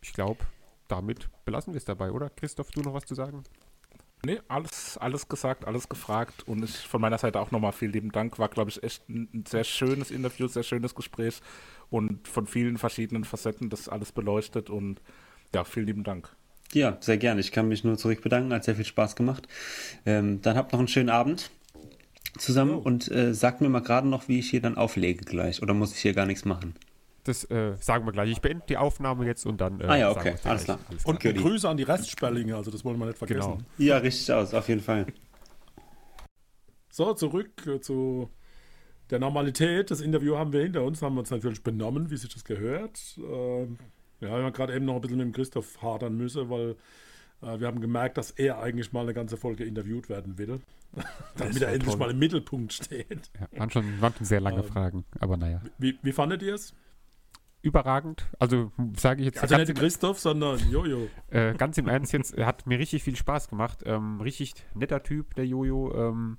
[0.00, 0.44] ich glaube,
[0.86, 2.30] damit belassen wir es dabei, oder?
[2.30, 3.42] Christoph, du noch was zu sagen?
[4.24, 6.48] Nee, alles, alles gesagt, alles gefragt.
[6.48, 8.38] Und ich von meiner Seite auch nochmal vielen lieben Dank.
[8.38, 11.40] War, glaube ich, echt ein, ein sehr schönes Interview, sehr schönes Gespräch
[11.90, 14.70] und von vielen verschiedenen Facetten das alles beleuchtet.
[14.70, 15.00] Und
[15.54, 16.34] ja, vielen lieben Dank.
[16.72, 17.40] Ja, sehr gerne.
[17.40, 18.52] Ich kann mich nur zurück bedanken.
[18.52, 19.48] Hat sehr viel Spaß gemacht.
[20.04, 21.50] Ähm, dann habt noch einen schönen Abend
[22.36, 22.78] zusammen Jo.
[22.78, 25.62] und äh, sagt mir mal gerade noch, wie ich hier dann auflege gleich.
[25.62, 26.74] Oder muss ich hier gar nichts machen?
[27.24, 28.30] Das äh, sagen wir gleich.
[28.30, 29.80] Ich beende die Aufnahme jetzt und dann.
[29.80, 30.34] Äh, Ah ja, okay.
[30.44, 30.78] Alles klar.
[30.88, 31.40] Alles Und Goodie.
[31.40, 33.40] Grüße an die Restsperlinge, also das wollen wir nicht vergessen.
[33.40, 33.58] Genau.
[33.78, 35.06] Ja, richtig aus, auf jeden Fall.
[36.90, 38.30] So, zurück äh, zu
[39.10, 39.90] der Normalität.
[39.90, 43.00] Das Interview haben wir hinter uns, haben wir uns natürlich benommen, wie sich das gehört.
[43.18, 43.78] Ähm,
[44.20, 46.76] ja, wir haben gerade eben noch ein bisschen mit dem Christoph hadern müssen, weil
[47.42, 50.60] äh, wir haben gemerkt, dass er eigentlich mal eine ganze Folge interviewt werden will.
[51.36, 51.98] damit er endlich toll.
[51.98, 53.30] mal im Mittelpunkt steht.
[53.38, 55.60] Ja, waren, schon, waren schon sehr lange Ähm, Fragen, aber naja.
[55.78, 56.74] Wie, wie fandet ihr es?
[57.60, 58.26] Überragend.
[58.38, 61.08] Also sage ich jetzt Also nicht Christoph, sondern Jojo.
[61.30, 63.82] äh, ganz im Ernst jetzt, hat mir richtig viel Spaß gemacht.
[63.84, 65.92] Ähm, richtig netter Typ, der Jojo.
[65.94, 66.38] Ähm,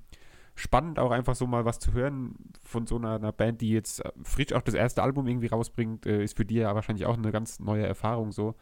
[0.54, 4.04] spannend auch einfach so mal was zu hören von so einer, einer Band, die jetzt
[4.04, 7.16] äh, frisch auch das erste Album irgendwie rausbringt, äh, ist für die ja wahrscheinlich auch
[7.16, 8.54] eine ganz neue Erfahrung so.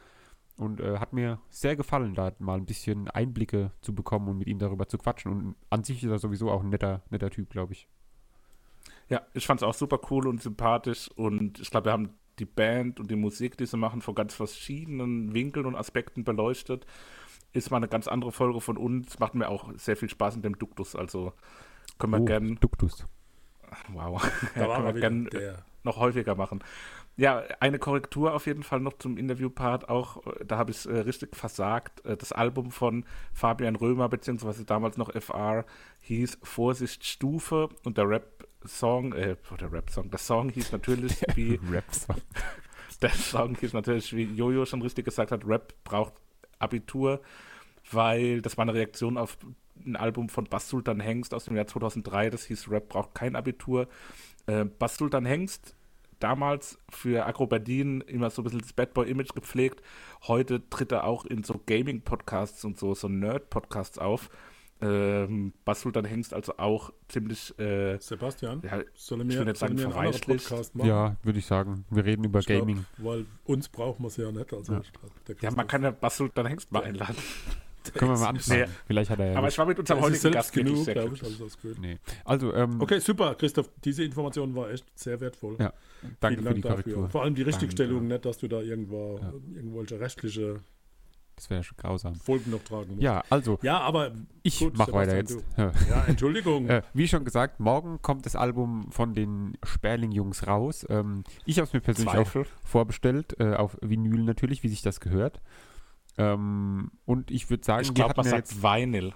[0.56, 4.48] Und äh, hat mir sehr gefallen, da mal ein bisschen Einblicke zu bekommen und mit
[4.48, 5.32] ihm darüber zu quatschen.
[5.32, 7.88] Und an sich ist er sowieso auch ein netter, netter Typ, glaube ich.
[9.08, 11.10] Ja, ich fand es auch super cool und sympathisch.
[11.14, 12.10] Und ich glaube, wir haben
[12.40, 16.86] die Band und die Musik, die sie machen, von ganz verschiedenen Winkeln und Aspekten beleuchtet.
[17.52, 19.18] Ist mal eine ganz andere Folge von uns.
[19.20, 20.96] Macht mir auch sehr viel Spaß in dem Duktus.
[20.96, 21.32] Also
[21.98, 22.56] können wir Oh, gern.
[22.60, 23.04] Duktus.
[23.92, 24.22] Wow.
[24.54, 25.64] Da ja, können wir wieder gern der.
[25.84, 26.62] noch häufiger machen.
[27.16, 30.22] Ja, eine Korrektur auf jeden Fall noch zum Interviewpart auch.
[30.46, 32.04] Da habe ich äh, richtig versagt.
[32.04, 35.64] Äh, Das Album von Fabian Römer, beziehungsweise damals noch FR,
[36.02, 42.06] hieß Vorsicht Stufe und der Rap-Song, äh, der Rap-Song, der Song hieß natürlich wie, Raps.
[43.02, 46.14] der Song hieß natürlich, wie Jojo schon richtig gesagt hat, Rap braucht
[46.60, 47.20] Abitur,
[47.90, 49.38] weil das war eine Reaktion auf
[49.86, 53.36] ein Album von Bass Sultan Hengst aus dem Jahr 2003, das hieß Rap braucht kein
[53.36, 53.88] Abitur.
[54.46, 55.74] Äh, Bass Sultan Hengst,
[56.20, 59.82] damals für Akrobadien immer so ein bisschen das Bad Boy-Image gepflegt.
[60.26, 64.30] Heute tritt er auch in so Gaming-Podcasts und so, so Nerd-Podcasts auf.
[64.80, 69.54] Ähm, Bass Sultan Hengst also auch ziemlich, äh, Sebastian, ja, soll er ich soll er
[69.56, 70.48] sagen mir einen anderen verweichlicht.
[70.48, 70.88] Podcast machen?
[70.88, 71.84] Ja, würde ich sagen.
[71.90, 72.84] Wir reden über Ich glaub, Gaming.
[72.98, 74.52] weil uns braucht man es ja nicht.
[74.52, 74.80] Also Ja.
[74.80, 77.16] ich glaub, ja, man kann ja Bass Sultan Hengst mal einladen.
[77.94, 78.60] Können wir mal anfangen.
[78.62, 78.66] Nee.
[78.86, 81.22] Vielleicht hat er ja Aber ich war mit unserem heutigen selbst Gast genug, glaube ich.
[81.22, 81.46] Also.
[81.80, 81.98] Nee.
[82.24, 83.70] Also, ähm, Okay, super, Christoph.
[83.84, 85.56] Diese Information war echt sehr wertvoll.
[85.58, 85.72] Ja,
[86.20, 86.92] danke Vielen für die Dank dafür.
[86.94, 87.10] Korrektur.
[87.10, 89.32] Vor allem die Richtigstellung, nicht, dass du da irgendwo Ja.
[89.56, 90.60] irgendwelche rechtliche
[91.36, 92.16] Das wäre schon grausam.
[92.16, 93.02] Folgen noch tragen musst.
[93.02, 94.10] Ja, also, Ja, aber
[94.42, 95.38] ich Gut, mach weiter jetzt.
[95.56, 95.72] Ja.
[95.88, 96.68] ja, Entschuldigung.
[96.68, 100.84] Äh, wie schon gesagt, morgen kommt das Album von den Sperling-Jungs raus.
[100.88, 102.42] Ähm, ich habe es mir persönlich Zweifel.
[102.42, 105.40] auch vorbestellt, äh, auf Vinyl natürlich, wie sich das gehört.
[106.18, 109.14] Ähm, und ich würde sagen, Ich wir, glaube, hatten man ja sagt jetzt, Vinyl.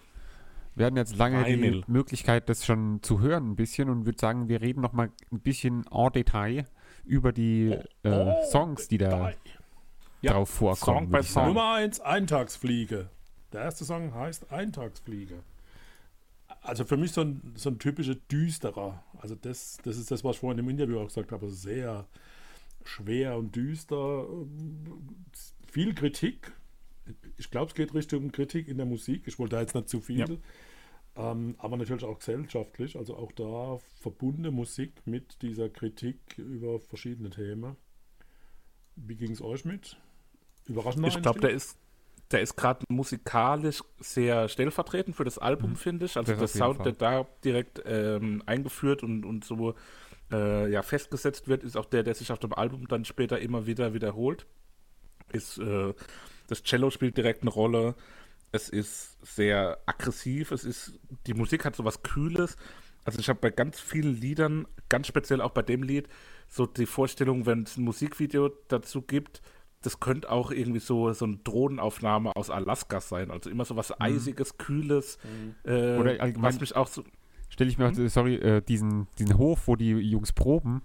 [0.75, 1.83] wir hatten jetzt lange Vinyl.
[1.83, 5.11] die Möglichkeit, das schon zu hören ein bisschen und würde sagen, wir reden noch mal
[5.33, 6.65] ein bisschen en Detail
[7.05, 9.33] über die äh, Songs, die da
[10.21, 11.11] Ja, drauf vorkommen.
[11.11, 11.47] Song ich Song.
[11.49, 13.11] Nummer 1, Eintagsfliege.
[13.53, 15.43] Der erste Song heißt Eintagsfliege.
[16.63, 19.03] Also für mich so ein, so ein typischer düsterer.
[19.21, 21.51] Also das, das ist das, was ich vorhin im Interview auch gesagt habe.
[21.51, 22.07] Sehr
[22.85, 24.27] schwer und düster.
[25.67, 26.53] Viel Kritik.
[27.37, 29.25] Ich glaube, es geht Richtung Kritik in der Musik.
[29.27, 30.19] Ich wollte da jetzt nicht zu viel.
[30.19, 31.33] Ja.
[31.33, 32.97] Ähm, aber natürlich auch gesellschaftlich.
[32.97, 37.77] Also auch da verbundene Musik mit dieser Kritik über verschiedene Themen.
[38.97, 39.97] Wie ging es euch mit?
[40.67, 41.77] Überraschender Ich glaube, der ist,
[42.31, 46.17] der ist gerade musikalisch sehr stellvertretend für das Album, finde ich.
[46.17, 46.93] Also Das der Sound, Fall.
[46.93, 49.75] der da direkt ähm, eingeführt und, und so
[50.31, 53.67] äh, ja, festgesetzt wird, ist auch der, der sich auf dem Album dann später immer
[53.67, 54.47] wieder wiederholt.
[55.33, 55.95] Ist, äh,
[56.49, 57.95] das Cello spielt direkt eine Rolle.
[58.51, 60.51] Es ist sehr aggressiv.
[60.53, 62.57] Es ist, die Musik hat so was Kühles.
[63.05, 66.09] Also ich habe bei ganz vielen Liedern, ganz speziell auch bei dem Lied,
[66.49, 69.41] so die Vorstellung, wenn es ein Musikvideo dazu gibt,
[69.81, 73.31] das könnte auch irgendwie so, so eine Drohnenaufnahme aus Alaska sein.
[73.33, 75.19] Also immer so was Eisiges, Kühles.
[75.65, 77.03] Äh, Oder allgemein- was mich auch so.
[77.49, 78.09] Stelle ich mir, Mhm.
[78.09, 80.83] sorry, äh, diesen, diesen Hof, wo die Jungs proben.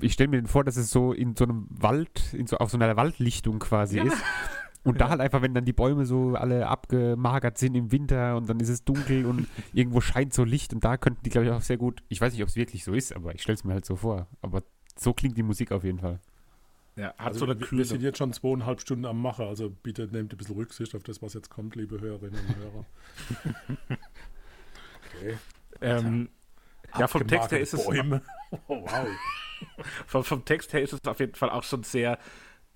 [0.00, 2.70] Ich stelle mir den vor, dass es so in so einem Wald, in so, auf
[2.70, 4.16] so einer Waldlichtung quasi ist.
[4.88, 8.48] Und da halt einfach, wenn dann die Bäume so alle abgemagert sind im Winter und
[8.48, 11.52] dann ist es dunkel und irgendwo scheint so Licht und da könnten die, glaube ich,
[11.52, 13.64] auch sehr gut, ich weiß nicht, ob es wirklich so ist, aber ich stelle es
[13.64, 14.26] mir halt so vor.
[14.42, 14.62] Aber
[14.96, 16.20] so klingt die Musik auf jeden Fall.
[16.96, 20.08] Ja, hat Also so eine wir sind jetzt schon zweieinhalb Stunden am Macher, also bitte
[20.10, 22.86] nehmt ein bisschen Rücksicht auf das, was jetzt kommt, liebe Hörerinnen und Hörer.
[25.14, 25.38] Okay.
[25.80, 26.28] ähm,
[26.98, 28.22] ja, vom Text her ist es Bäume.
[28.66, 29.06] Oh, wow.
[30.06, 32.18] vom, vom Text her ist es auf jeden Fall auch schon sehr.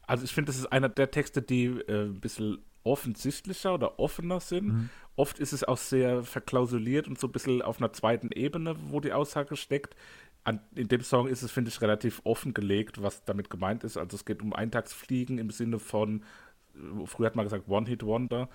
[0.06, 4.40] Also ich finde, das ist einer der Texte, die äh, ein bisschen offensichtlicher oder offener
[4.40, 4.68] sind.
[4.68, 4.90] Mhm.
[5.14, 9.00] Oft ist es auch sehr verklausuliert und so ein bisschen auf einer zweiten Ebene, wo
[9.00, 9.94] die Aussage steckt.
[10.44, 13.96] An, in dem Song ist es, finde ich, relativ offengelegt, was damit gemeint ist.
[13.96, 16.24] Also es geht um Eintagsfliegen im Sinne von,
[16.74, 18.48] äh, früher hat man gesagt One-Hit-Wonder.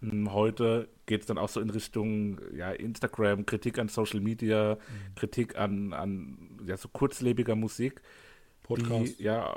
[0.00, 4.76] Hm, Heute geht es dann auch so in Richtung ja, Instagram, Kritik an Social Media,
[5.14, 8.02] Kritik an, an ja, so kurzlebiger Musik,
[8.62, 9.18] Podcast.
[9.18, 9.54] die ja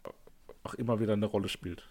[0.64, 1.88] auch immer wieder eine Rolle spielt.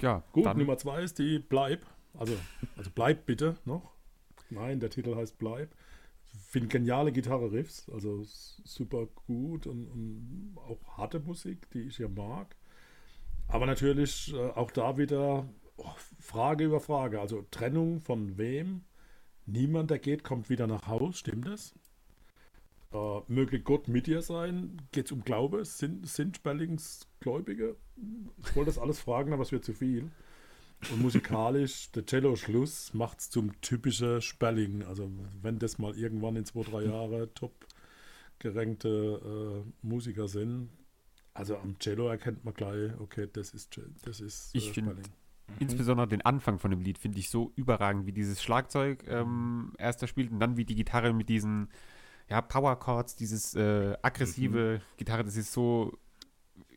[0.00, 1.86] Ja, Gut, dann, Nummer zwei ist die Bleib.
[2.18, 2.36] Also,
[2.76, 3.92] also Bleib bitte noch.
[4.50, 5.74] Nein, der Titel heißt Bleib.
[6.48, 12.56] Finde geniale Gitarre-Riffs, also super gut und, und auch harte Musik, die ich ja mag.
[13.48, 17.20] Aber natürlich äh, auch da wieder oh, Frage über Frage.
[17.20, 18.82] Also Trennung von wem?
[19.44, 21.74] Niemand, der geht, kommt wieder nach Haus, stimmt das?
[22.92, 24.76] Äh, möge Gott mit dir sein?
[24.92, 25.64] Geht es um Glaube?
[25.64, 27.76] Sind, sind Spellings Gläubige?
[28.44, 30.10] Ich wollte das alles fragen, aber es wird zu viel.
[30.90, 34.82] Und musikalisch, der Cello-Schluss macht es zum typischen Spelling.
[34.82, 37.52] Also wenn das mal irgendwann in zwei, drei Jahre top
[38.38, 40.68] gerenkte äh, Musiker sind,
[41.34, 45.06] also am Cello erkennt man gleich, okay, das ist, das ist äh, Ich find- Spelling.
[45.60, 50.02] insbesondere den Anfang von dem Lied finde ich so überragend, wie dieses Schlagzeug ähm, erst
[50.02, 51.68] da spielt und dann wie die Gitarre mit diesen
[52.32, 55.98] ja, Power Chords, dieses äh, aggressive Gitarre, das ist so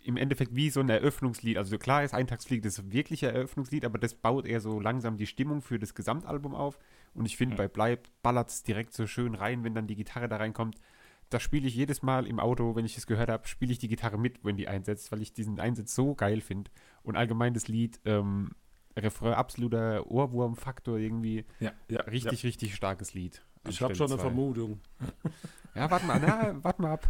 [0.04, 1.58] im Endeffekt wie so ein Eröffnungslied.
[1.58, 5.62] Also klar ist Eintagsflieg das wirkliche Eröffnungslied, aber das baut eher so langsam die Stimmung
[5.62, 6.78] für das Gesamtalbum auf.
[7.14, 10.28] Und ich finde, bei Bleib ballert es direkt so schön rein, wenn dann die Gitarre
[10.28, 10.76] da reinkommt.
[11.30, 13.88] Da spiele ich jedes Mal im Auto, wenn ich es gehört habe, spiele ich die
[13.88, 16.70] Gitarre mit, wenn die einsetzt, weil ich diesen Einsatz so geil finde.
[17.02, 18.52] Und allgemein das Lied, ähm,
[18.98, 21.46] Refrain, absoluter Ohrwurmfaktor irgendwie.
[21.62, 23.42] Ja, ja, Richtig, richtig starkes Lied.
[23.70, 24.24] Ich habe schon eine zwei.
[24.24, 24.80] Vermutung.
[25.74, 27.10] Ja, warte mal, na, warte mal ab.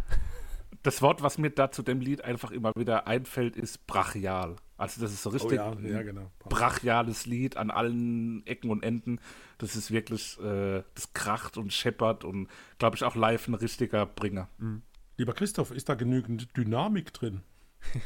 [0.82, 4.56] Das Wort, was mir da zu dem Lied einfach immer wieder einfällt, ist brachial.
[4.76, 6.30] Also das ist so Oh richtig ja, ja, genau.
[6.48, 9.18] brachiales Lied an allen Ecken und Enden.
[9.58, 12.48] Das ist wirklich, äh, das kracht und scheppert und
[12.78, 14.48] glaube ich auch live ein richtiger Bringer.
[15.16, 17.42] Lieber Christoph, ist da genügend Dynamik drin?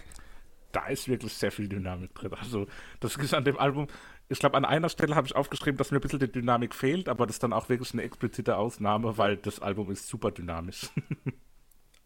[0.73, 2.33] Da ist wirklich sehr viel Dynamik drin.
[2.33, 2.69] Also
[3.01, 3.89] das ist an dem Album,
[4.31, 7.09] ich glaube an einer Stelle habe ich aufgeschrieben, dass mir ein bisschen die Dynamik fehlt,
[7.09, 10.91] aber das ist dann auch wirklich eine explizite Ausnahme, weil das Album ist super dynamisch.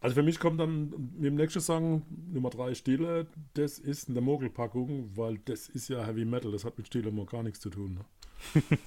[0.01, 3.27] Also für mich kommt dann mit dem nächsten Song Nummer 3 Stille.
[3.55, 6.53] Das ist eine Mogelpackung, weil das ist ja Heavy Metal.
[6.53, 7.95] Das hat mit Stille mal gar nichts zu tun.
[7.95, 8.63] Ne?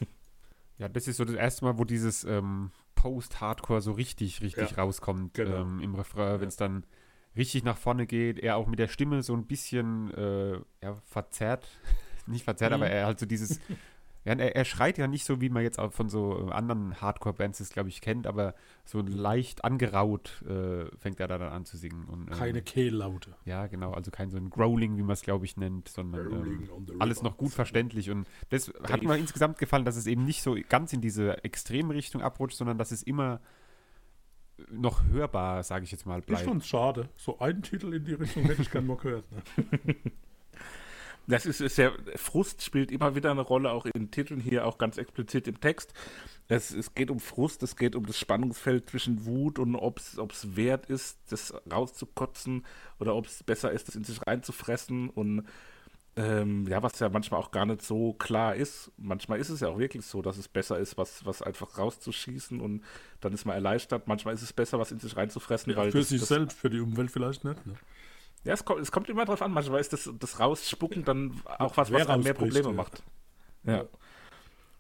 [0.78, 4.84] Ja, das ist so das erste Mal, wo dieses ähm, Post-Hardcore so richtig, richtig Ja,
[4.84, 5.62] rauskommt genau.
[5.62, 6.86] ähm, im Refrain, wenn es dann
[7.36, 8.40] richtig nach vorne geht.
[8.40, 11.68] Er auch mit der Stimme so ein bisschen äh, ja, verzerrt.
[12.28, 12.76] nicht verzerrt, Mhm.
[12.82, 13.60] aber er halt so dieses.
[14.26, 17.60] ja, er, er schreit ja nicht so, wie man jetzt auch von so anderen Hardcore-Bands
[17.62, 21.78] es, glaube ich, kennt, aber so leicht angeraut äh, fängt er da dann an zu
[21.78, 22.04] singen.
[22.06, 23.36] Und, ähm, Keine Kehllaute.
[23.46, 26.70] Ja, genau, also kein so ein Growling, wie man es, glaube ich, nennt, sondern ähm,
[27.00, 28.10] alles noch gut verständlich.
[28.12, 32.22] Und das hat mir insgesamt gefallen, dass es eben nicht so ganz in diese Extremrichtung
[32.22, 33.40] abrutscht, sondern dass es immer
[34.72, 36.44] noch hörbar, sage ich jetzt mal, bleibt.
[36.46, 37.10] fand es schade.
[37.16, 39.24] So einen Titel in die Richtung hätte ich gern mal gehört.
[39.32, 39.96] Ne?
[41.28, 44.78] Das ist, ist ja, Frust spielt immer wieder eine Rolle, auch in Titeln hier, auch
[44.78, 45.94] ganz explizit im Text.
[46.48, 50.56] Es, es geht um Frust, es geht um das Spannungsfeld zwischen Wut und ob es
[50.56, 52.66] wert ist, das rauszukotzen
[53.00, 55.46] oder ob es besser ist, das in sich reinzufressen und
[56.18, 58.92] ähm, ja, was ja manchmal auch gar nicht so klar ist.
[58.98, 62.60] Manchmal ist es ja auch wirklich so, dass es besser ist, was, was einfach rauszuschießen
[62.60, 62.84] und
[63.22, 64.08] dann ist man erleichtert.
[64.08, 66.72] Manchmal ist es besser, was in sich reinzufressen, weil für das, sich das, selbst, für
[66.72, 67.66] die Umwelt vielleicht nicht.
[67.68, 67.76] Ne?
[68.44, 69.52] Ja, es kommt, es kommt immer drauf an.
[69.52, 73.04] Manchmal ist das, das Rausspucken dann auch was, was einem mehr Probleme macht.
[73.64, 73.86] Ja.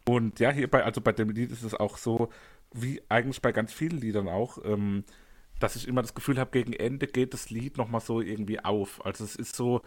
[0.07, 2.29] Und ja, hier bei, also bei dem Lied ist es auch so,
[2.73, 5.03] wie eigentlich bei ganz vielen Liedern auch, ähm,
[5.59, 9.05] dass ich immer das Gefühl habe, gegen Ende geht das Lied nochmal so irgendwie auf.
[9.05, 9.81] Also es ist so,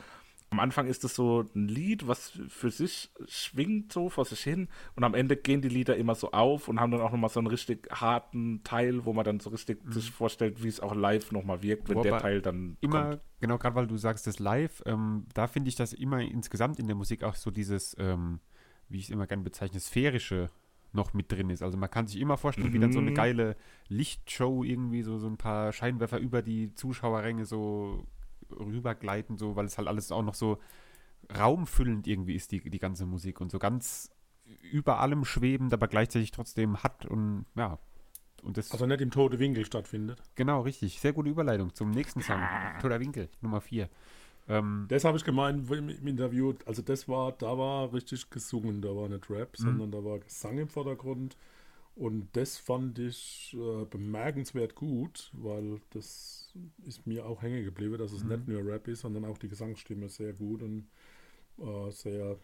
[0.50, 4.68] am Anfang ist es so ein Lied, was für sich schwingt so vor sich hin
[4.96, 7.38] und am Ende gehen die Lieder immer so auf und haben dann auch nochmal so
[7.40, 11.30] einen richtig harten Teil, wo man dann so richtig sich vorstellt, wie es auch live
[11.32, 13.22] nochmal wirkt, wenn der Wobei Teil dann immer, kommt.
[13.40, 16.86] genau, gerade weil du sagst, das live, ähm, da finde ich das immer insgesamt in
[16.88, 18.40] der Musik auch so dieses, ähm,
[18.88, 20.50] wie ich es immer gerne bezeichne, sphärische
[20.92, 21.62] noch mit drin ist.
[21.62, 23.14] Also man kann sich immer vorstellen, wie dann so eine Mhm.
[23.14, 28.04] geile Lichtshow irgendwie, so, so ein paar Scheinwerfer über die Zuschauerränge so
[28.58, 30.58] rübergleiten, so, weil es halt alles auch noch so
[31.36, 34.10] raumfüllend irgendwie ist die, die ganze Musik und so ganz
[34.72, 37.78] über allem schwebend, aber gleichzeitig trotzdem hat und ja.
[38.42, 40.22] Und das, Also nicht im toten Winkel stattfindet.
[40.34, 40.98] genau, richtig.
[40.98, 42.40] Sehr gute Überleitung zum nächsten Song.
[42.80, 43.88] Toter Winkel, Nummer 4.
[44.48, 46.54] Ähm, Das habe ich gemeint im, im Interview.
[46.64, 50.56] Also das war, da war richtig gesungen, da war nicht Rap, sondern da war Gesang
[50.56, 51.36] im Vordergrund.
[52.00, 56.54] Und das fand ich äh, bemerkenswert gut, weil das
[56.86, 60.08] ist mir auch hängen geblieben, dass es nicht nur Rap ist, sondern auch die Gesangsstimme
[60.08, 60.88] sehr gut und
[61.58, 62.38] äh, sehr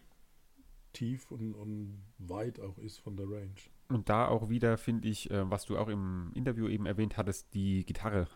[0.93, 3.55] tief und, und weit auch ist von der Range.
[3.89, 7.55] Und da auch wieder, finde ich, äh, was du auch im Interview eben erwähnt hattest,
[7.55, 8.29] die Gitarre.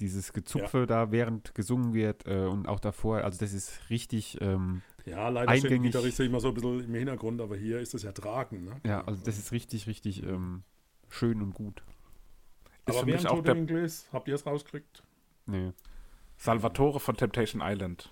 [0.00, 4.82] Dieses Gezupfe da, während gesungen wird äh, und auch davor, also das ist richtig, ähm,
[5.06, 5.92] Ja, leider stehen die Eingängig.
[5.92, 8.64] Gitarristen immer so ein bisschen im Hintergrund, aber hier ist es ja tragen.
[8.64, 8.76] Ne?
[8.84, 10.64] ja, also das ist richtig, richtig ähm,
[11.08, 11.84] schön und gut.
[12.86, 15.02] Ist aber für wer mich auch der Winkel ist, habt ihr es rausgekriegt?
[15.46, 15.72] Nee.
[16.36, 18.10] Salvatore von Temptation Island.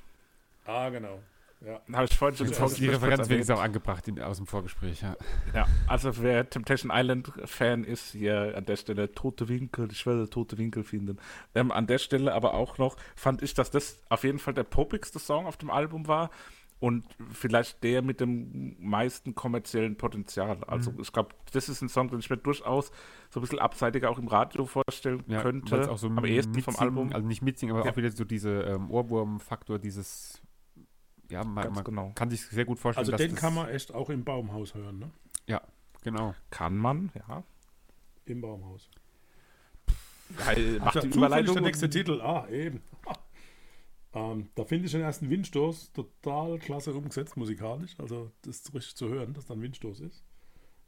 [0.64, 1.20] Ah, genau.
[1.64, 1.80] Ja.
[1.92, 5.16] Habe ich vorhin schon Ja, Die Referenz jetzt auch angebracht in, aus dem Vorgespräch, ja.
[5.54, 10.28] Ja, also wer Temptation Island Fan ist, hier an der Stelle tote Winkel, ich werde
[10.28, 11.18] tote Winkel finden.
[11.54, 14.64] Ähm, an der Stelle aber auch noch fand ich, dass das auf jeden Fall der
[14.64, 16.30] popigste Song auf dem Album war
[16.80, 20.58] und vielleicht der mit dem meisten kommerziellen Potenzial.
[20.66, 21.00] Also Mhm.
[21.02, 22.90] ich glaube, das ist ein Song, den ich mir durchaus
[23.30, 25.88] so ein bisschen abseitiger auch im Radio vorstellen ja könnte.
[25.88, 27.12] auch so am ehesten vom Album.
[27.12, 27.92] Also nicht mitsingen, aber Ja.
[27.92, 30.42] auch wieder so diese ähm, Ohrwurm-Faktor, dieses,
[31.32, 32.12] ja, man, man genau.
[32.14, 34.74] kann sich sehr gut vorstellen, Also dass den das, kann man echt auch im Baumhaus
[34.74, 35.10] hören, ne?
[36.04, 36.34] genau.
[36.50, 37.44] Kann man, ja.
[38.26, 38.88] Im Baumhaus.
[40.36, 41.54] Geil, Ach, macht ja, die Überleitung.
[41.54, 42.20] der nächste Titel.
[42.20, 42.82] Ah, eben.
[44.14, 47.94] ähm, da finde ich den ersten Windstoß total klasse umgesetzt musikalisch.
[47.98, 50.24] Also das ist richtig zu hören, dass da ein Windstoß ist.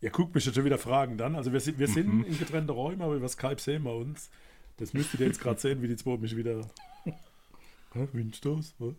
[0.01, 1.37] Ihr guckt mich jetzt schon wieder Fragen dann.
[1.37, 2.25] Also wir sind, wir sind Mhm.
[2.25, 4.31] in getrennte Räume, aber über Skype sehen wir uns.
[4.77, 6.69] Das müsstet ihr jetzt gerade sehen, wie die zwei mich wieder...
[7.95, 8.75] Windstoß?
[8.79, 8.95] Hä?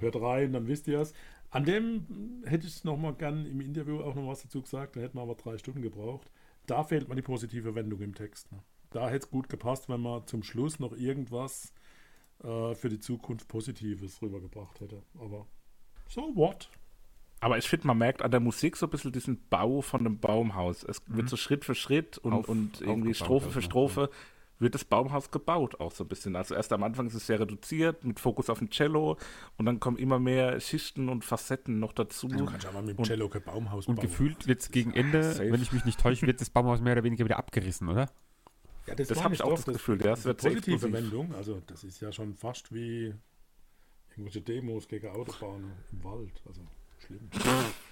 [0.00, 1.12] Hört rein, dann wisst ihr es.
[1.50, 5.00] An dem hätte ich noch mal gern im Interview auch noch was dazu gesagt, da
[5.00, 6.30] hätten wir aber drei Stunden gebraucht.
[6.66, 8.50] Da fehlt mir die positive Wendung im Text.
[8.52, 8.58] Ne?
[8.90, 11.72] Da hätte es gut gepasst, wenn man zum Schluss noch irgendwas
[12.42, 15.02] äh, für die Zukunft Positives rübergebracht hätte.
[15.18, 15.46] Aber
[16.08, 16.68] so what?
[17.40, 20.18] Aber ich finde, man merkt an der Musik so ein bisschen diesen Bau von einem
[20.18, 20.82] Baumhaus.
[20.82, 24.10] Es wird so Schritt für Schritt und, Auf- und irgendwie Strophe für Strophe
[24.58, 26.34] wird das Baumhaus gebaut auch so ein bisschen.
[26.36, 29.16] Also erst am Anfang ist es sehr reduziert mit Fokus auf den Cello
[29.58, 32.28] und dann kommen immer mehr Schichten und Facetten noch dazu.
[32.28, 34.06] Du kannst ja mal mit dem Und- Cello kein Baumhaus Und bauen.
[34.06, 35.52] gefühlt wird es gegen Ende, safe.
[35.52, 38.10] wenn ich mich nicht täusche, wird das Baumhaus mehr oder weniger wieder abgerissen, oder?
[38.86, 40.92] Ja, Das meine habe ich auch das Gefühl, es diese wird sehr positive explosiv.
[41.10, 41.34] Wendung.
[41.34, 43.12] Also das ist ja schon fast wie
[44.10, 46.40] irgendwelche Demos gegen Autobahnen im Wald.
[46.46, 46.62] Also
[47.04, 47.28] schlimm.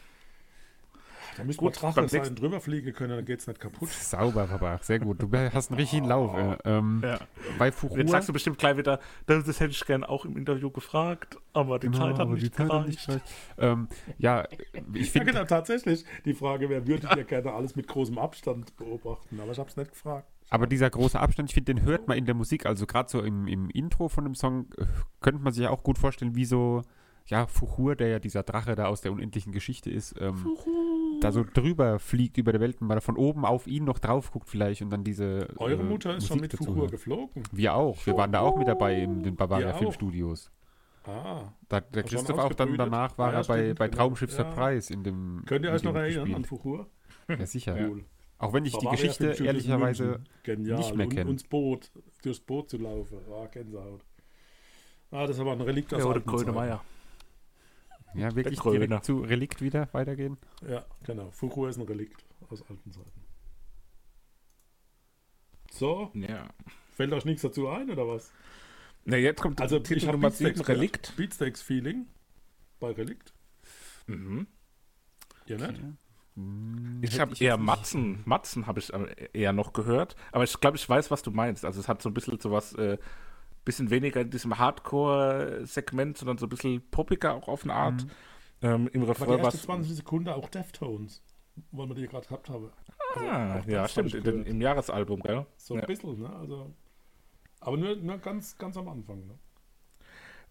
[1.36, 3.60] Da müsste Gut, man Drache beim sein, nächsten- drüber fliegen können, dann geht es nicht
[3.60, 3.88] kaputt.
[4.00, 4.78] Sauber, Papa.
[4.82, 5.22] Sehr gut.
[5.22, 6.34] Du hast einen richtigen Lauf.
[6.36, 7.18] Äh, ähm, Ja.
[7.58, 8.06] Bei Jetzt Fuchur.
[8.08, 11.78] sagst du bestimmt gleich wieder, das, das hätte ich gerne auch im Interview gefragt, aber
[11.78, 13.08] die Genau, Zeit hat nicht gereicht.
[13.58, 14.44] Ähm, ja,
[14.92, 16.04] ich Ja, finde, genau, tatsächlich.
[16.24, 19.40] Die Frage wäre, würdet ihr gerne alles mit großem Abstand beobachten?
[19.40, 20.28] Aber ich habe es nicht gefragt.
[20.50, 22.66] aber dieser große Abstand, ich finde, den hört man in der Musik.
[22.66, 24.84] Also gerade so im, im Intro von dem Song äh,
[25.20, 26.82] könnte man sich ja auch gut vorstellen, wie so,
[27.26, 30.56] ja, Fuchur, der ja dieser Drache da aus der unendlichen Geschichte ist, ähm,
[31.20, 34.30] da so drüber fliegt über der Welt und mal von oben auf ihn noch drauf
[34.30, 35.48] guckt vielleicht und dann diese.
[35.56, 37.42] Eure äh, Mutter ist schon Musik mit dazu Fuchur geflogen.
[37.50, 38.04] Wir auch.
[38.06, 39.78] Wir waren da auch mit dabei in den Bavaria Wir auch.
[39.78, 40.50] Filmstudios.
[41.06, 41.52] Ah.
[41.68, 43.96] Da, der waren Christoph auch dann danach war ja, er bei, stimmt, bei genau.
[43.98, 44.36] Traumschiff Ja.
[44.36, 45.42] Surprise in dem.
[45.46, 46.46] Könnt ihr euch noch erinnern an gespielt.
[46.46, 46.86] Fuchur?
[47.28, 47.74] Ja, sicher.
[47.74, 48.04] Cool.
[48.38, 51.30] Auch wenn ich die Bavaria Geschichte Filmstudios in ehrlicherweise nicht mehr und, kenne.
[51.30, 51.90] und das Boot,
[52.22, 53.18] durchs Boot zu laufen.
[53.30, 54.02] Ah, Gänsehaut.
[55.10, 56.56] Ah, das ist aber ein Relikt aus Ja, oder alten Gröne Zeiten.
[56.56, 56.84] Meier.
[58.14, 60.36] Ja, wirklich direkt zu Relikt wieder weitergehen.
[60.68, 61.30] Ja, genau.
[61.30, 63.22] Fuchur ist ein Relikt aus alten Zeiten.
[65.70, 66.48] So, Ja.
[66.92, 68.30] fällt euch nichts dazu ein, oder was?
[69.04, 71.02] Na, jetzt kommt Also, Titel ich Nummer 7, Beatsteaks Relikt.
[71.02, 71.16] gehört.
[71.16, 72.06] Beatsteaks Feeling
[72.80, 73.34] bei Relikt.
[74.06, 74.46] Mhm.
[75.46, 75.82] Ihr nicht?
[76.36, 80.58] Hm, Ich habe eher nicht- Matzen, Matzen habe ich äh, eher noch gehört, aber ich
[80.58, 81.64] glaube, ich weiß, was du meinst.
[81.64, 82.98] Also es hat so ein bisschen sowas, äh,
[83.64, 88.06] bisschen weniger in diesem Hardcore-Segment, sondern so ein bisschen poppiger auch auf eine Art.
[88.62, 89.62] Ähm, Im Aber Refrain die erste was.
[89.62, 91.22] 20 Sekunden auch Deftones,
[91.72, 92.70] weil wir die gerade gehabt haben.
[93.14, 95.46] Also Ah, ja, stimmt, den, im Jahresalbum, gell?
[95.56, 95.86] So ein Ja.
[95.86, 96.30] bisschen, ne?
[96.30, 96.74] Also,
[97.60, 99.26] aber nur, nur ganz, ganz am Anfang.
[99.26, 99.38] Ne?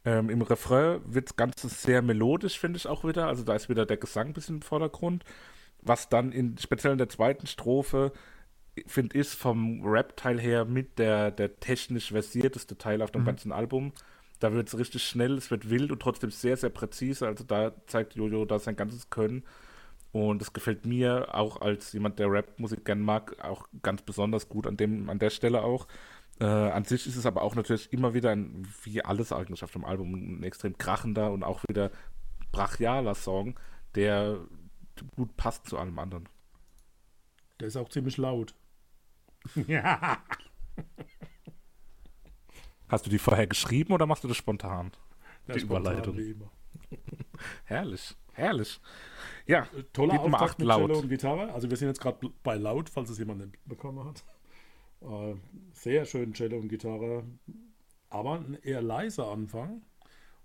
[0.06, 3.28] Ähm, Im Refrain wird das Ganze sehr melodisch, finde ich auch wieder.
[3.28, 5.24] Also da ist wieder der Gesang ein bisschen im Vordergrund.
[5.82, 8.14] Was dann in, speziell in der zweiten Strophe,
[8.88, 13.26] finde ich, vom Rap-Teil her mit der, der technisch versierteste Teil auf dem Mhm.
[13.28, 13.94] ganzen Album.
[14.40, 17.28] Da wird es richtig schnell, es wird wild und trotzdem sehr, sehr präzise.
[17.28, 19.44] Also da zeigt Jojo da sein ganzes Können.
[20.12, 24.68] Und das gefällt mir auch als jemand, der Rap-Musik gern mag, auch ganz besonders gut
[24.68, 25.88] an, dem, an der Stelle auch.
[26.40, 29.72] Äh, an sich ist es aber auch natürlich immer wieder, ein, wie alles eigentlich auf
[29.72, 31.92] dem Album, ein extrem krachender und auch wieder
[32.52, 33.60] brachialer Song,
[33.96, 34.40] der
[35.16, 36.28] gut passt zu allem anderen.
[37.60, 38.54] Der ist auch ziemlich laut.
[42.88, 44.92] Hast du die vorher geschrieben oder machst du das spontan?
[45.48, 46.50] Der Die spontan Überleitung.
[47.66, 48.80] Herrlich, herrlich.
[49.46, 50.90] Ja, Toller Lied Nummer Auftakt mit laut.
[50.90, 51.52] Cello und Gitarre.
[51.54, 54.24] Also wir sind jetzt gerade bei laut, falls es jemand nicht bekommen hat.
[55.02, 55.36] Äh,
[55.74, 57.26] sehr schön Cello und Gitarre,
[58.10, 59.82] aber ein eher leiser Anfang.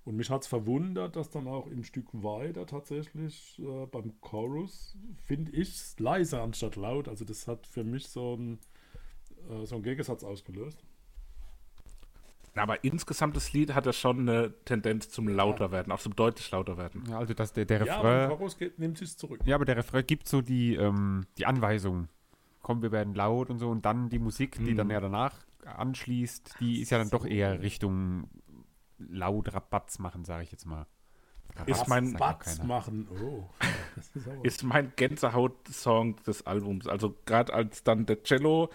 [0.04, 4.96] Und mich hat es verwundert, dass dann auch ein Stück weiter tatsächlich äh, beim Chorus,
[5.26, 7.08] finde ich, es leiser anstatt laut.
[7.08, 8.58] Also das hat für mich so ein
[9.48, 10.84] äh, so einen Gegensatz ausgelöst.
[12.54, 16.50] aber insgesamt das Lied hat ja schon eine Tendenz zum lauter werden, auch zum deutlich
[16.50, 17.04] lauter werden.
[17.08, 18.28] Ja, also dass der, der Ja, aber Refrain.
[18.30, 19.40] Chorus geht, nimmt sich zurück.
[19.44, 22.08] Ja, aber der Refrain gibt so die, ähm, die Anweisung.
[22.62, 23.70] Komm, wir werden laut und so.
[23.70, 24.76] Und dann die Musik, die Mhm.
[24.76, 25.34] dann ja danach
[25.64, 28.28] anschließt, die ist ja dann doch eher Richtung
[28.98, 30.86] laut Rabatz machen, sage ich jetzt mal.
[31.66, 33.08] Ist Rabatz mein sagt auch Batz machen.
[33.22, 33.48] Oh,
[33.94, 36.88] das ist Ist mein Gänsehaut-Song des Albums.
[36.88, 38.70] Also gerade als dann der Cello,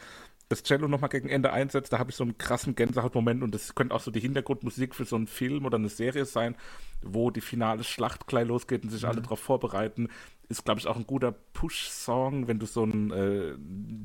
[0.49, 3.73] das Cello nochmal gegen Ende einsetzt, da habe ich so einen krassen Gänsehautmoment und das
[3.75, 6.55] könnte auch so die Hintergrundmusik für so einen Film oder eine Serie sein,
[7.01, 10.09] wo die finale Schlacht gleich losgeht und sich alle darauf vorbereiten.
[10.49, 13.53] Ist, glaube ich, auch ein guter Push-Song, wenn du so ein äh,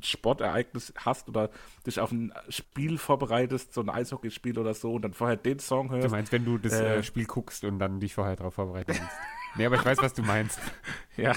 [0.07, 1.51] Sportereignis hast oder
[1.87, 5.89] dich auf ein Spiel vorbereitest, so ein Eishockeyspiel oder so, und dann vorher den Song
[5.89, 6.11] Du hörst.
[6.11, 6.99] meinst, wenn du das Äh.
[6.99, 9.03] äh, Spiel guckst und dann dich vorher darauf vorbereiten willst.
[9.57, 10.59] nee, aber ich weiß, was du meinst.
[11.17, 11.33] Ja,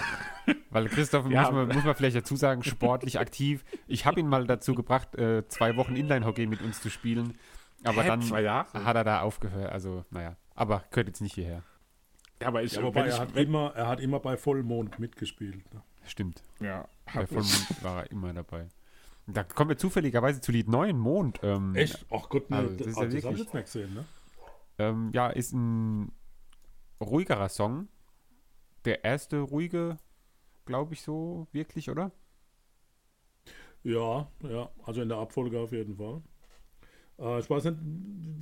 [0.70, 3.66] Weil Christoph, Ja, muss, man, aber- muss man vielleicht dazu sagen, sportlich aktiv.
[3.88, 7.36] Ich habe ihn mal dazu gebracht, äh, zwei Wochen Inline-Hockey mit uns zu spielen.
[7.84, 8.22] Aber Hä, dann
[8.86, 9.72] hat er da aufgehört.
[9.72, 10.36] Also, naja.
[10.53, 11.64] Aber gehört jetzt nicht hierher.
[12.39, 15.74] ja aber ich, Ja, ich, er hat, immer, er hat immer bei Vollmond mitgespielt.
[15.74, 15.82] Ne?
[16.05, 16.43] Stimmt.
[16.59, 18.68] ja, Bei Vollmond war er immer dabei.
[19.26, 21.39] Da kommen wir zufälligerweise zu Lied 9, Mond.
[21.41, 22.05] Ähm, Echt?
[22.12, 23.93] Ach Gott, ne, Also, das, ist ja das habe ich wirklich- jetzt nicht gesehen.
[23.95, 24.05] Ne?
[24.78, 26.12] Ähm, ja, ist ein
[26.99, 27.88] ruhigerer Song.
[28.86, 29.98] Der erste ruhige,
[30.66, 32.12] glaube ich, so wirklich, oder?
[33.84, 36.22] Ja, ja, also in der Abfolge auf jeden Fall.
[37.20, 37.78] Äh, ich weiß nicht,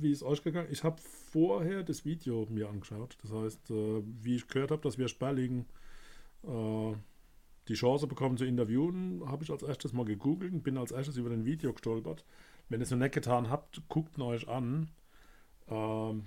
[0.00, 3.16] wie es euch gegangen Ich habe vorher das Video mir angeschaut.
[3.22, 5.66] Das heißt, äh, wie ich gehört habe, dass wir Sperling
[6.42, 6.92] äh,
[7.68, 11.16] die Chance bekommen zu interviewen, habe ich als erstes mal gegoogelt und bin als erstes
[11.16, 12.24] über den Video gestolpert.
[12.68, 14.90] Wenn ihr es noch nicht getan habt, guckt ihn euch an.
[15.68, 16.24] Ähm,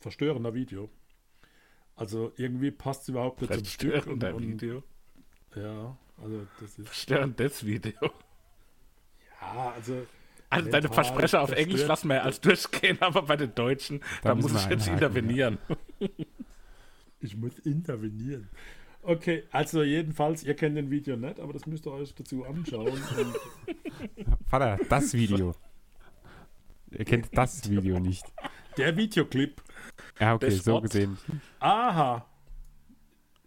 [0.00, 0.90] verstörender Video.
[1.96, 3.92] Also irgendwie passt es überhaupt nicht zum Stück.
[3.92, 4.82] Verstörender und, Video.
[5.54, 6.86] Ja, also das ist.
[6.88, 7.92] Verstörendes Video.
[9.40, 10.06] Ja, also.
[10.50, 11.88] Also deine Versprecher auf Englisch zerstört.
[11.88, 15.58] lassen wir als durchgehen, aber bei den Deutschen, da, Da muss ich jetzt intervenieren.
[17.20, 18.50] Ich muss intervenieren.
[19.00, 22.92] Okay, also jedenfalls, ihr kennt den Video nicht, aber das müsst ihr euch dazu anschauen.
[22.92, 25.54] Und Vater, das Video.
[26.90, 28.26] Ihr kennt das Video nicht.
[28.76, 29.62] der Videoclip,
[30.20, 31.18] Ja, okay, so gesehen.
[31.60, 32.24] aha,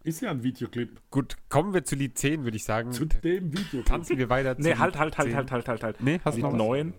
[0.04, 2.92] ist ja ein Videoclip Gut, kommen wir zu Lied 10, würde ich sagen.
[2.94, 3.86] zu dem Videoclip.
[3.86, 5.36] Tanzen wir weiter zu Nee, halt, halt, halt, 10.
[5.36, 6.02] halt, halt, halt, halt.
[6.02, 6.58] Nee, hast du Lied noch was?
[6.58, 6.94] 9,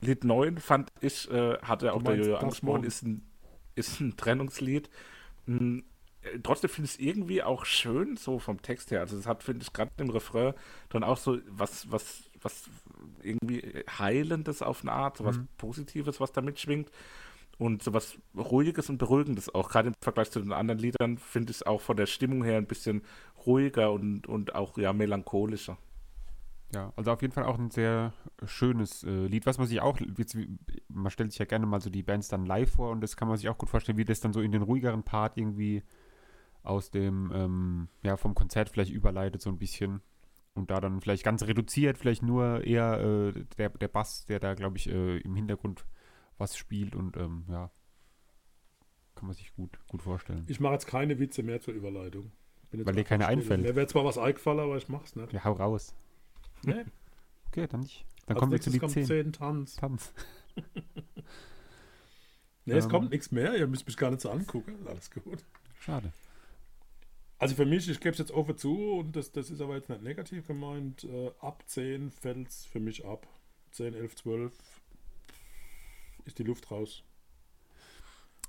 [0.00, 3.22] Lied 9 fand ich, äh, hat er auch der Jojo angesprochen, ist ein,
[3.74, 4.88] ist ein Trennungslied.
[5.44, 5.80] Mm,
[6.22, 9.00] äh, Trotzdem finde ich es irgendwie auch schön, so vom Text her.
[9.00, 10.54] Also es hat, finde ich, gerade im Refrain
[10.88, 12.64] dann auch so was, was, was
[13.22, 15.48] irgendwie Heilendes auf eine Art, so was Mhm.
[15.58, 16.90] Positives, was da mitschwingt.
[17.58, 19.68] Und so was Ruhiges und Beruhigendes auch.
[19.68, 22.56] Gerade im Vergleich zu den anderen Liedern finde ich es auch von der Stimmung her
[22.56, 23.02] ein bisschen
[23.46, 25.76] ruhiger und, und auch ja melancholischer.
[26.74, 28.12] Ja, also auf jeden Fall auch ein sehr
[28.44, 30.36] schönes äh, Lied, was man sich auch, jetzt,
[30.88, 33.26] man stellt sich ja gerne mal so die Bands dann live vor und das kann
[33.26, 35.82] man sich auch gut vorstellen, wie das dann so in den ruhigeren Part irgendwie
[36.62, 40.02] aus dem, ähm, ja, vom Konzert vielleicht überleitet so ein bisschen
[40.54, 44.52] und da dann vielleicht ganz reduziert, vielleicht nur eher äh, der, der Bass, der da,
[44.52, 45.86] glaube ich, äh, im Hintergrund
[46.38, 47.70] was spielt und ähm, ja,
[49.14, 50.44] kann man sich gut, gut vorstellen.
[50.48, 52.32] Ich mache jetzt keine Witze mehr zur Überleitung.
[52.70, 53.62] Weil dir keine einfällt.
[53.62, 55.32] Mir wäre zwar was eingefallen, aber ich mach's nicht.
[55.32, 55.94] Ja, hau raus.
[56.64, 56.84] Nee.
[57.50, 58.04] Okay, dann nicht.
[58.26, 59.06] Dann Als kommen wir zu kommt 10.
[59.06, 59.76] 10 Tanz.
[59.76, 60.12] Tanz.
[62.66, 62.90] Nee, es Ähm.
[62.90, 63.56] kommt nichts mehr.
[63.56, 64.86] Ihr müsst mich gar nicht so angucken.
[64.86, 65.42] Alles gut.
[65.80, 66.12] Schade.
[67.38, 69.88] Also für mich, ich gebe es jetzt offen zu und das, das ist aber jetzt
[69.88, 71.04] nicht negativ gemeint.
[71.04, 73.26] Äh, ab 10 fällt es für mich ab.
[73.70, 74.52] 10, 11, 12
[76.28, 77.02] ist die Luft raus.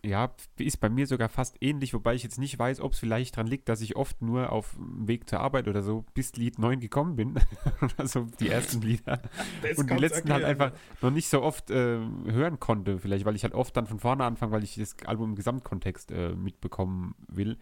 [0.01, 3.35] Ja, ist bei mir sogar fast ähnlich, wobei ich jetzt nicht weiß, ob es vielleicht
[3.35, 6.57] daran liegt, dass ich oft nur auf dem Weg zur Arbeit oder so bis Lied
[6.57, 7.35] 9 gekommen bin.
[7.97, 9.21] also die ersten Lieder.
[9.61, 10.71] Das Und die letzten halt erklären.
[10.71, 13.99] einfach noch nicht so oft äh, hören konnte, vielleicht, weil ich halt oft dann von
[13.99, 17.57] vorne anfange, weil ich das Album im Gesamtkontext äh, mitbekommen will.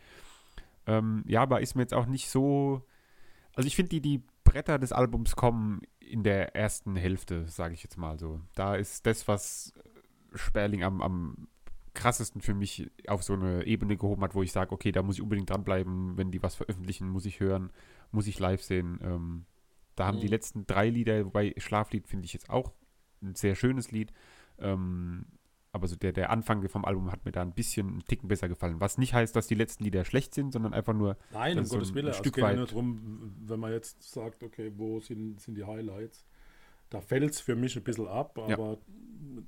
[0.85, 2.83] Ähm, ja, aber ist mir jetzt auch nicht so.
[3.55, 7.81] Also ich finde, die, die Bretter des Albums kommen in der ersten Hälfte, sage ich
[7.81, 8.41] jetzt mal so.
[8.53, 9.73] Da ist das, was
[10.33, 11.47] Sperling am, am
[11.93, 15.15] krassesten für mich auf so eine Ebene gehoben hat, wo ich sage, okay, da muss
[15.15, 17.71] ich unbedingt dranbleiben, wenn die was veröffentlichen, muss ich hören,
[18.11, 18.99] muss ich live sehen.
[19.03, 19.45] Ähm,
[19.95, 20.21] da haben mhm.
[20.21, 22.71] die letzten drei Lieder, wobei Schlaflied finde ich jetzt auch
[23.21, 24.13] ein sehr schönes Lied.
[24.59, 25.25] Ähm,
[25.71, 28.47] aber so der, der Anfang vom Album hat mir da ein bisschen einen Ticken besser
[28.47, 28.79] gefallen.
[28.79, 31.17] Was nicht heißt, dass die letzten Lieder schlecht sind, sondern einfach nur.
[31.31, 32.07] Nein, um so Gottes Willen.
[32.07, 32.57] Es geht weit.
[32.57, 36.25] nur darum, wenn man jetzt sagt, okay, wo sind, sind die Highlights?
[36.89, 38.77] Da fällt es für mich ein bisschen ab, aber ja.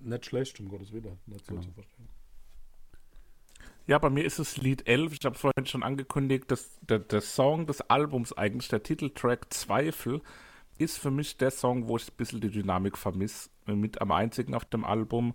[0.01, 1.17] nicht schlecht, um Gottes Willen.
[1.25, 1.65] Nicht so genau.
[1.65, 2.09] zu verstehen.
[3.87, 5.13] Ja, bei mir ist es Lied 11.
[5.13, 9.51] Ich habe es vorhin schon angekündigt, dass der, der Song des Albums eigentlich, der Titeltrack
[9.51, 10.21] Zweifel,
[10.77, 13.49] ist für mich der Song, wo ich ein bisschen die Dynamik vermisse.
[13.65, 15.33] Mit am einzigen auf dem Album.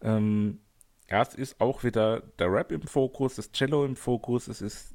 [0.00, 0.60] Ähm,
[1.10, 4.48] ja, es ist auch wieder der Rap im Fokus, das Cello im Fokus.
[4.48, 4.94] Es ist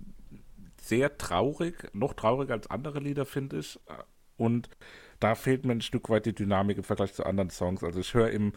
[0.82, 3.80] sehr traurig, noch trauriger als andere Lieder, finde ich.
[4.38, 4.70] Und
[5.20, 7.84] da fehlt mir ein Stück weit die Dynamik im Vergleich zu anderen Songs.
[7.84, 8.54] Also ich höre im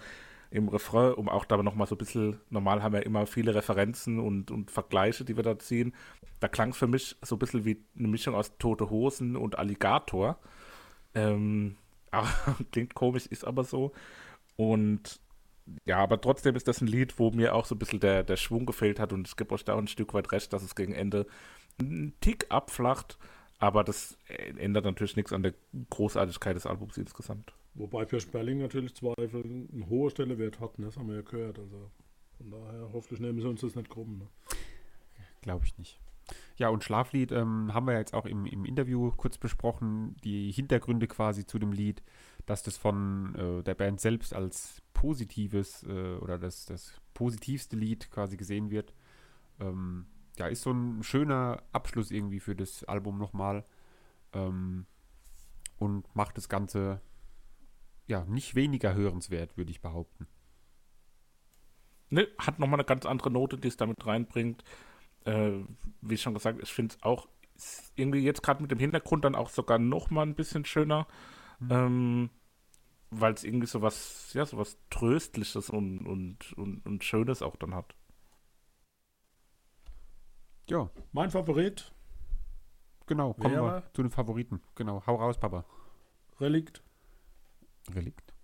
[0.51, 4.19] im Refrain, um auch da nochmal so ein bisschen, normal haben wir immer viele Referenzen
[4.19, 5.95] und, und Vergleiche, die wir da ziehen.
[6.41, 9.59] Da klang es für mich so ein bisschen wie eine Mischung aus Tote Hosen und
[9.59, 10.39] Alligator.
[11.15, 11.77] Ähm,
[12.73, 13.93] klingt komisch, ist aber so.
[14.57, 15.21] Und
[15.85, 18.37] ja, aber trotzdem ist das ein Lied, wo mir auch so ein bisschen der, der
[18.37, 20.75] Schwung gefehlt hat und ich gebe euch da auch ein Stück weit recht, dass es
[20.75, 21.27] gegen Ende
[21.79, 23.19] einen Tick abflacht,
[23.59, 24.17] aber das
[24.57, 25.55] ändert natürlich nichts an der
[25.91, 27.53] Großartigkeit des Albums insgesamt.
[27.75, 30.87] Wobei für Sperling natürlich Zweifel ein hoher Stellewert hat, ne?
[30.87, 31.59] das haben wir ja gehört.
[31.59, 31.91] Also
[32.37, 34.19] von daher hoffentlich nehmen sie uns das nicht krumm.
[34.19, 34.27] Ne?
[35.43, 36.01] Glaube ich nicht.
[36.57, 41.07] Ja, und Schlaflied ähm, haben wir jetzt auch im, im Interview kurz besprochen, die Hintergründe
[41.07, 42.03] quasi zu dem Lied,
[42.47, 48.11] dass das von äh, der Band selbst als positives äh, oder das, das positivste Lied
[48.11, 48.93] quasi gesehen wird.
[49.61, 50.07] Ähm,
[50.39, 53.65] ja, ist so ein schöner Abschluss irgendwie für das Album nochmal
[54.33, 54.87] ähm,
[55.79, 57.01] und macht das Ganze
[58.07, 60.27] ja, nicht weniger hörenswert, würde ich behaupten.
[62.11, 64.65] Ne, hat nochmal eine ganz andere Note, die es damit reinbringt.
[65.25, 65.61] Äh,
[66.01, 67.29] wie schon gesagt, ich finde es auch
[67.97, 71.07] irgendwie jetzt gerade mit dem Hintergrund dann auch sogar nochmal ein bisschen schöner.
[71.59, 71.71] Mhm.
[71.71, 72.31] Ähm,
[73.11, 77.57] weil es irgendwie so was, ja, so was Tröstliches und, und, und, und Schönes auch
[77.57, 77.95] dann hat.
[80.71, 80.91] Ja.
[81.13, 81.93] Mein Favorit.
[83.07, 84.61] Genau, kommen wir zu den Favoriten.
[84.75, 85.65] Genau, hau raus, Papa.
[86.41, 86.83] Relikt.
[87.95, 88.35] Relikt.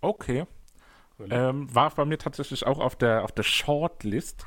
[0.00, 0.46] Okay.
[1.30, 4.46] Ähm, war bei mir tatsächlich auch auf der, auf der Shortlist.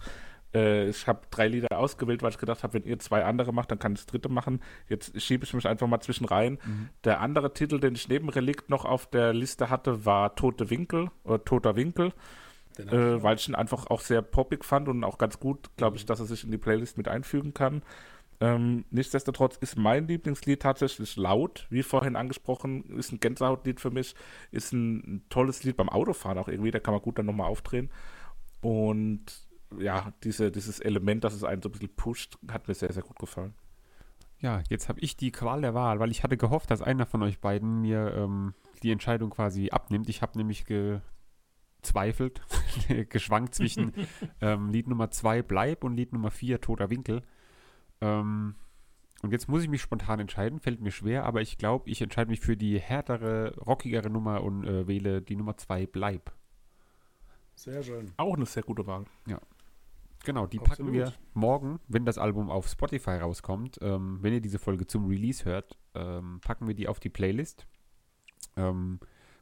[0.53, 3.71] Äh, ich habe drei Lieder ausgewählt, weil ich gedacht habe, wenn ihr zwei andere macht,
[3.71, 4.61] dann kann ich das dritte machen.
[4.87, 6.59] Jetzt schiebe ich mich einfach mal zwischen rein.
[6.63, 6.89] Mhm.
[7.03, 11.09] Der andere Titel, den ich neben Relikt noch auf der Liste hatte, war Tote Winkel
[11.23, 12.13] oder Toter Winkel.
[12.89, 16.03] Äh, weil ich ihn einfach auch sehr poppig fand und auch ganz gut, glaube ich,
[16.03, 16.07] mhm.
[16.07, 17.84] dass er sich in die Playlist mit einfügen kann.
[18.41, 24.15] Ähm, nichtsdestotrotz ist mein Lieblingslied tatsächlich laut, wie vorhin angesprochen, ist ein Gänsehautlied für mich,
[24.49, 27.47] ist ein, ein tolles Lied beim Autofahren auch irgendwie, da kann man gut dann nochmal
[27.47, 27.91] aufdrehen.
[28.61, 29.21] Und
[29.77, 33.03] ja, diese, dieses Element, dass es einen so ein bisschen pusht, hat mir sehr, sehr
[33.03, 33.53] gut gefallen.
[34.39, 37.21] Ja, jetzt habe ich die Qual der Wahl, weil ich hatte gehofft, dass einer von
[37.21, 40.09] euch beiden mir ähm, die Entscheidung quasi abnimmt.
[40.09, 40.65] Ich habe nämlich
[41.82, 42.41] gezweifelt,
[43.09, 43.93] geschwankt zwischen
[44.41, 47.23] ähm, Lied Nummer 2 Bleib und Lied Nummer 4 Toter Winkel.
[48.01, 48.55] Ähm,
[49.21, 52.29] und jetzt muss ich mich spontan entscheiden, fällt mir schwer, aber ich glaube, ich entscheide
[52.29, 56.34] mich für die härtere, rockigere Nummer und äh, wähle die Nummer 2 Bleib.
[57.55, 58.11] Sehr schön.
[58.17, 59.05] Auch eine sehr gute Wahl.
[59.27, 59.39] Ja.
[60.23, 60.77] Genau, die Absolut.
[60.77, 63.79] packen wir morgen, wenn das Album auf Spotify rauskommt.
[63.82, 67.65] Ähm, wenn ihr diese Folge zum Release hört, ähm, packen wir die auf die Playlist.
[68.55, 68.99] Ähm,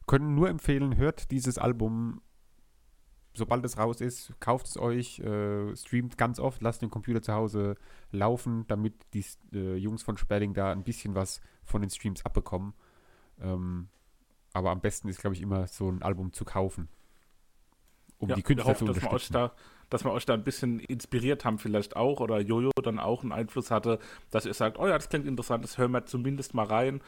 [0.07, 2.21] können nur empfehlen, hört dieses Album
[3.39, 7.33] sobald es raus ist, kauft es euch, äh, streamt ganz oft, lasst den Computer zu
[7.33, 7.75] Hause
[8.11, 12.73] laufen, damit die äh, Jungs von Sperling da ein bisschen was von den Streams abbekommen.
[13.41, 13.87] Ähm,
[14.53, 16.89] aber am besten ist, glaube ich, immer so ein Album zu kaufen.
[18.17, 19.33] Um ja, die Künstler hoffe, zu unterstützen.
[19.33, 19.55] Dass wir, da,
[19.89, 23.31] dass wir euch da ein bisschen inspiriert haben, vielleicht auch, oder Jojo dann auch einen
[23.31, 26.65] Einfluss hatte, dass ihr sagt, oh ja, das klingt interessant, das hören wir zumindest mal
[26.65, 27.01] rein.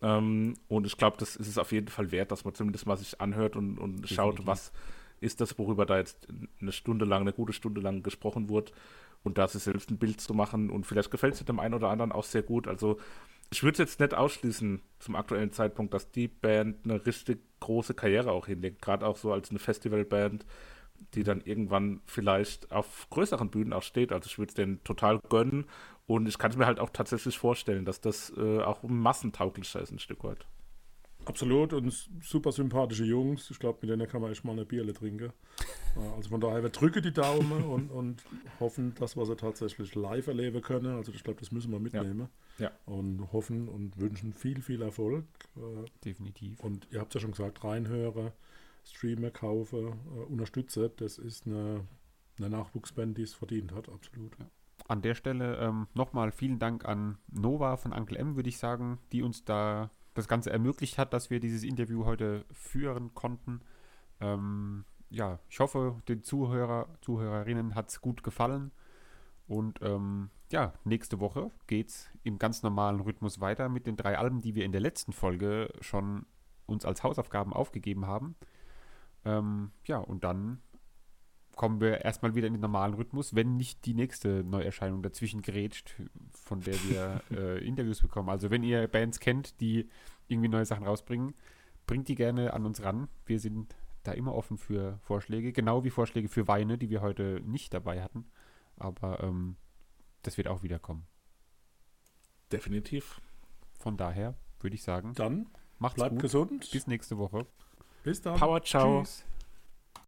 [0.00, 2.96] Ähm, und ich glaube, das ist es auf jeden Fall wert, dass man zumindest mal
[2.96, 4.72] sich anhört und, und schaut, was
[5.24, 6.28] ist das, worüber da jetzt
[6.60, 8.72] eine Stunde lang, eine gute Stunde lang gesprochen wurde.
[9.22, 10.70] Und da sich selbst ein Bild zu machen.
[10.70, 12.68] Und vielleicht gefällt es dem einen oder anderen auch sehr gut.
[12.68, 12.98] Also
[13.50, 17.94] ich würde es jetzt nicht ausschließen zum aktuellen Zeitpunkt, dass die Band eine richtig große
[17.94, 18.82] Karriere auch hinlegt.
[18.82, 20.44] Gerade auch so als eine Festivalband,
[21.14, 24.12] die dann irgendwann vielleicht auf größeren Bühnen auch steht.
[24.12, 25.66] Also ich würde es denen total gönnen.
[26.06, 29.90] Und ich kann es mir halt auch tatsächlich vorstellen, dass das äh, auch massentauglicher ist
[29.90, 30.46] ein Stück weit.
[31.24, 33.50] Absolut und super sympathische Jungs.
[33.50, 35.32] Ich glaube, mit denen kann man echt mal eine Bierle trinken.
[36.16, 38.24] Also von daher, wir drücken die Daumen und, und
[38.60, 40.96] hoffen, dass wir sie tatsächlich live erleben können.
[40.96, 42.28] Also ich glaube, das müssen wir mitnehmen.
[42.58, 42.66] Ja.
[42.66, 42.72] ja.
[42.86, 45.24] Und hoffen und wünschen viel, viel Erfolg.
[45.56, 46.60] Äh, Definitiv.
[46.60, 48.32] Und ihr habt ja schon gesagt, reinhören,
[48.84, 50.90] streamen, kaufen, äh, unterstützen.
[50.96, 51.86] Das ist eine
[52.38, 54.36] eine Nachwuchsband, die es verdient hat, absolut.
[54.38, 54.46] Ja.
[54.88, 58.98] An der Stelle ähm, nochmal vielen Dank an Nova von Uncle M, würde ich sagen,
[59.12, 63.60] die uns da das Ganze ermöglicht hat, dass wir dieses Interview heute führen konnten.
[64.20, 68.72] Ähm, ja, ich hoffe, den Zuhörer, Zuhörerinnen hat es gut gefallen.
[69.46, 74.16] Und ähm, ja, nächste Woche geht es im ganz normalen Rhythmus weiter mit den drei
[74.18, 76.26] Alben, die wir in der letzten Folge schon
[76.66, 78.36] uns als Hausaufgaben aufgegeben haben.
[79.24, 80.60] Ähm, ja, und dann
[81.56, 85.94] kommen wir erstmal wieder in den normalen Rhythmus, wenn nicht die nächste Neuerscheinung dazwischen gerätscht,
[86.32, 88.28] von der wir äh, Interviews bekommen.
[88.28, 89.88] Also wenn ihr Bands kennt, die
[90.28, 91.34] irgendwie neue Sachen rausbringen,
[91.86, 93.08] bringt die gerne an uns ran.
[93.26, 97.40] Wir sind da immer offen für Vorschläge, genau wie Vorschläge für Weine, die wir heute
[97.44, 98.26] nicht dabei hatten.
[98.76, 99.56] Aber ähm,
[100.22, 101.06] das wird auch wieder kommen.
[102.52, 103.20] Definitiv.
[103.78, 105.46] Von daher würde ich sagen, dann
[105.78, 106.22] macht's bleibt gut.
[106.22, 106.70] gesund.
[106.70, 107.46] Bis nächste Woche.
[108.02, 108.38] Bis dann.
[108.38, 109.02] Power, ciao.
[109.02, 109.24] Tschüss.